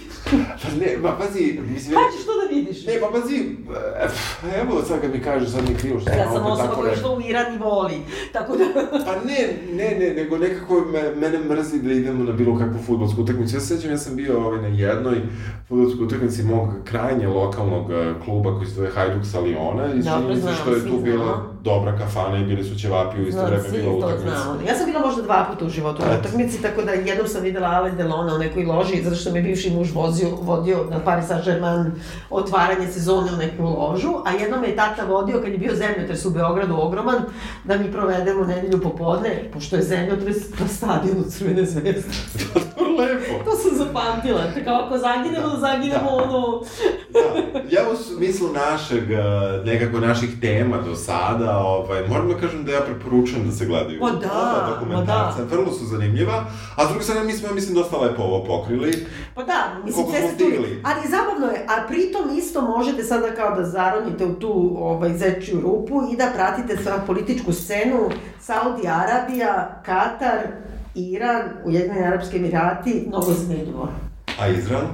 [0.63, 1.95] Pa ne, ma pazi, mislim...
[1.95, 2.85] Kada ćeš to vidiš?
[2.85, 6.31] Ne, pa pazi, e, evo sad kad mi kažeš, sad mi je krivo što Ja
[6.31, 7.09] sam osoba tako koja je rekao.
[7.09, 7.97] što u Iran i voli,
[8.33, 8.65] tako da...
[9.05, 9.39] Pa ne,
[9.73, 13.55] ne, ne, nego nekako me, mene mrzi da idemo na bilo kakvu futbolsku utakmicu.
[13.55, 15.21] Ja se sećam, ja sam bio ovaj, na jednoj
[15.67, 20.35] futbolskoj utakmici mog krajnje lokalnog eh, kluba koji se zove Hajduk sa Liona i čini
[20.35, 23.51] se znam, što je tu bila dobra kafana i bili su ćevapi u isto Znam,
[23.51, 24.67] vreme bila to utakmica.
[24.67, 27.67] Ja sam bila možda dva puta u životu na utakmici, tako da jednom sam videla
[27.67, 31.91] Ale Delona u nekoj loži, zato što me bivši muž vozio, vodio na Paris Saint-Germain
[32.37, 36.29] otvaranje sezone u neku ložu, a jednom je tata vodio kad je bio zemljotres u
[36.29, 37.17] Beogradu ogroman,
[37.63, 42.09] da mi provedemo nedelju popodne, pošto je zemljotres na stadionu Crvene zvezde.
[42.99, 43.43] Lepo.
[43.45, 44.41] To sam zapamtila.
[44.65, 46.23] Kao ako zaginemo, da zaginemo da.
[46.23, 46.61] ono...
[47.09, 47.19] da.
[47.69, 49.17] Ja u smislu našeg, e,
[49.65, 53.99] nekako naših tema do sada, ovaj, moram da kažem da ja preporučujem da se gledaju.
[53.99, 55.55] Pa da, dokumentarca, da.
[55.55, 59.05] vrlo su zanimljiva, a s druge strane mi smo, mislim, dosta lepo ovo pokrili.
[59.35, 60.81] Pa da, mislim, sve ste stigli.
[60.83, 65.61] Ali zabavno je, a pritom isto možete sada kao da zaronite u tu ovaj, zečju
[65.61, 68.09] rupu i da pratite sva političku scenu
[68.41, 70.47] Saudi Arabija, Katar,
[70.95, 73.87] Iran, Ujedinjeni Arabski Emirati, mnogo zmedova.
[74.39, 74.85] A Izrael?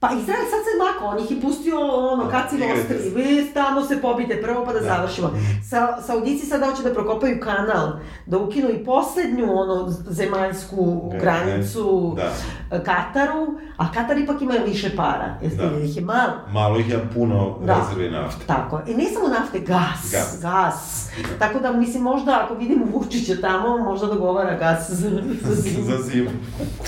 [0.00, 3.84] Pa Izrael sad se mako, on ih je pustio, ono, kad si ostri, vi tamo
[3.84, 4.86] se pobite prvo pa da, da.
[4.86, 5.28] završimo.
[5.28, 5.62] Mhm.
[5.68, 7.92] Sa, Saudici sada hoće da prokopaju kanal,
[8.26, 12.78] da ukinu i poslednju, ono, zemaljsku granicu da.
[12.78, 13.46] Kataru,
[13.76, 15.78] a Katar ipak ima više para, jeste da.
[15.78, 16.32] ih je malo.
[16.52, 17.76] Malo ih je puno da.
[17.78, 18.46] rezerve nafte.
[18.46, 20.38] Tako, i ne samo nafte, gas, gas.
[20.42, 21.08] gas.
[21.22, 21.38] Da.
[21.38, 25.10] Tako da, mislim, možda ako vidimo Vučića tamo, možda dogovara gas za,
[25.42, 25.84] za zimu.
[25.84, 26.30] za zimu.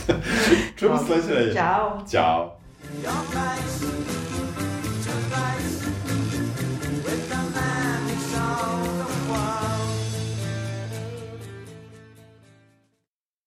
[0.79, 1.55] Čujemo sledeće.
[1.55, 2.01] Ćao.
[2.11, 2.62] Ćao.
[3.01, 5.87] Your face to face
[7.05, 8.92] with the magic show.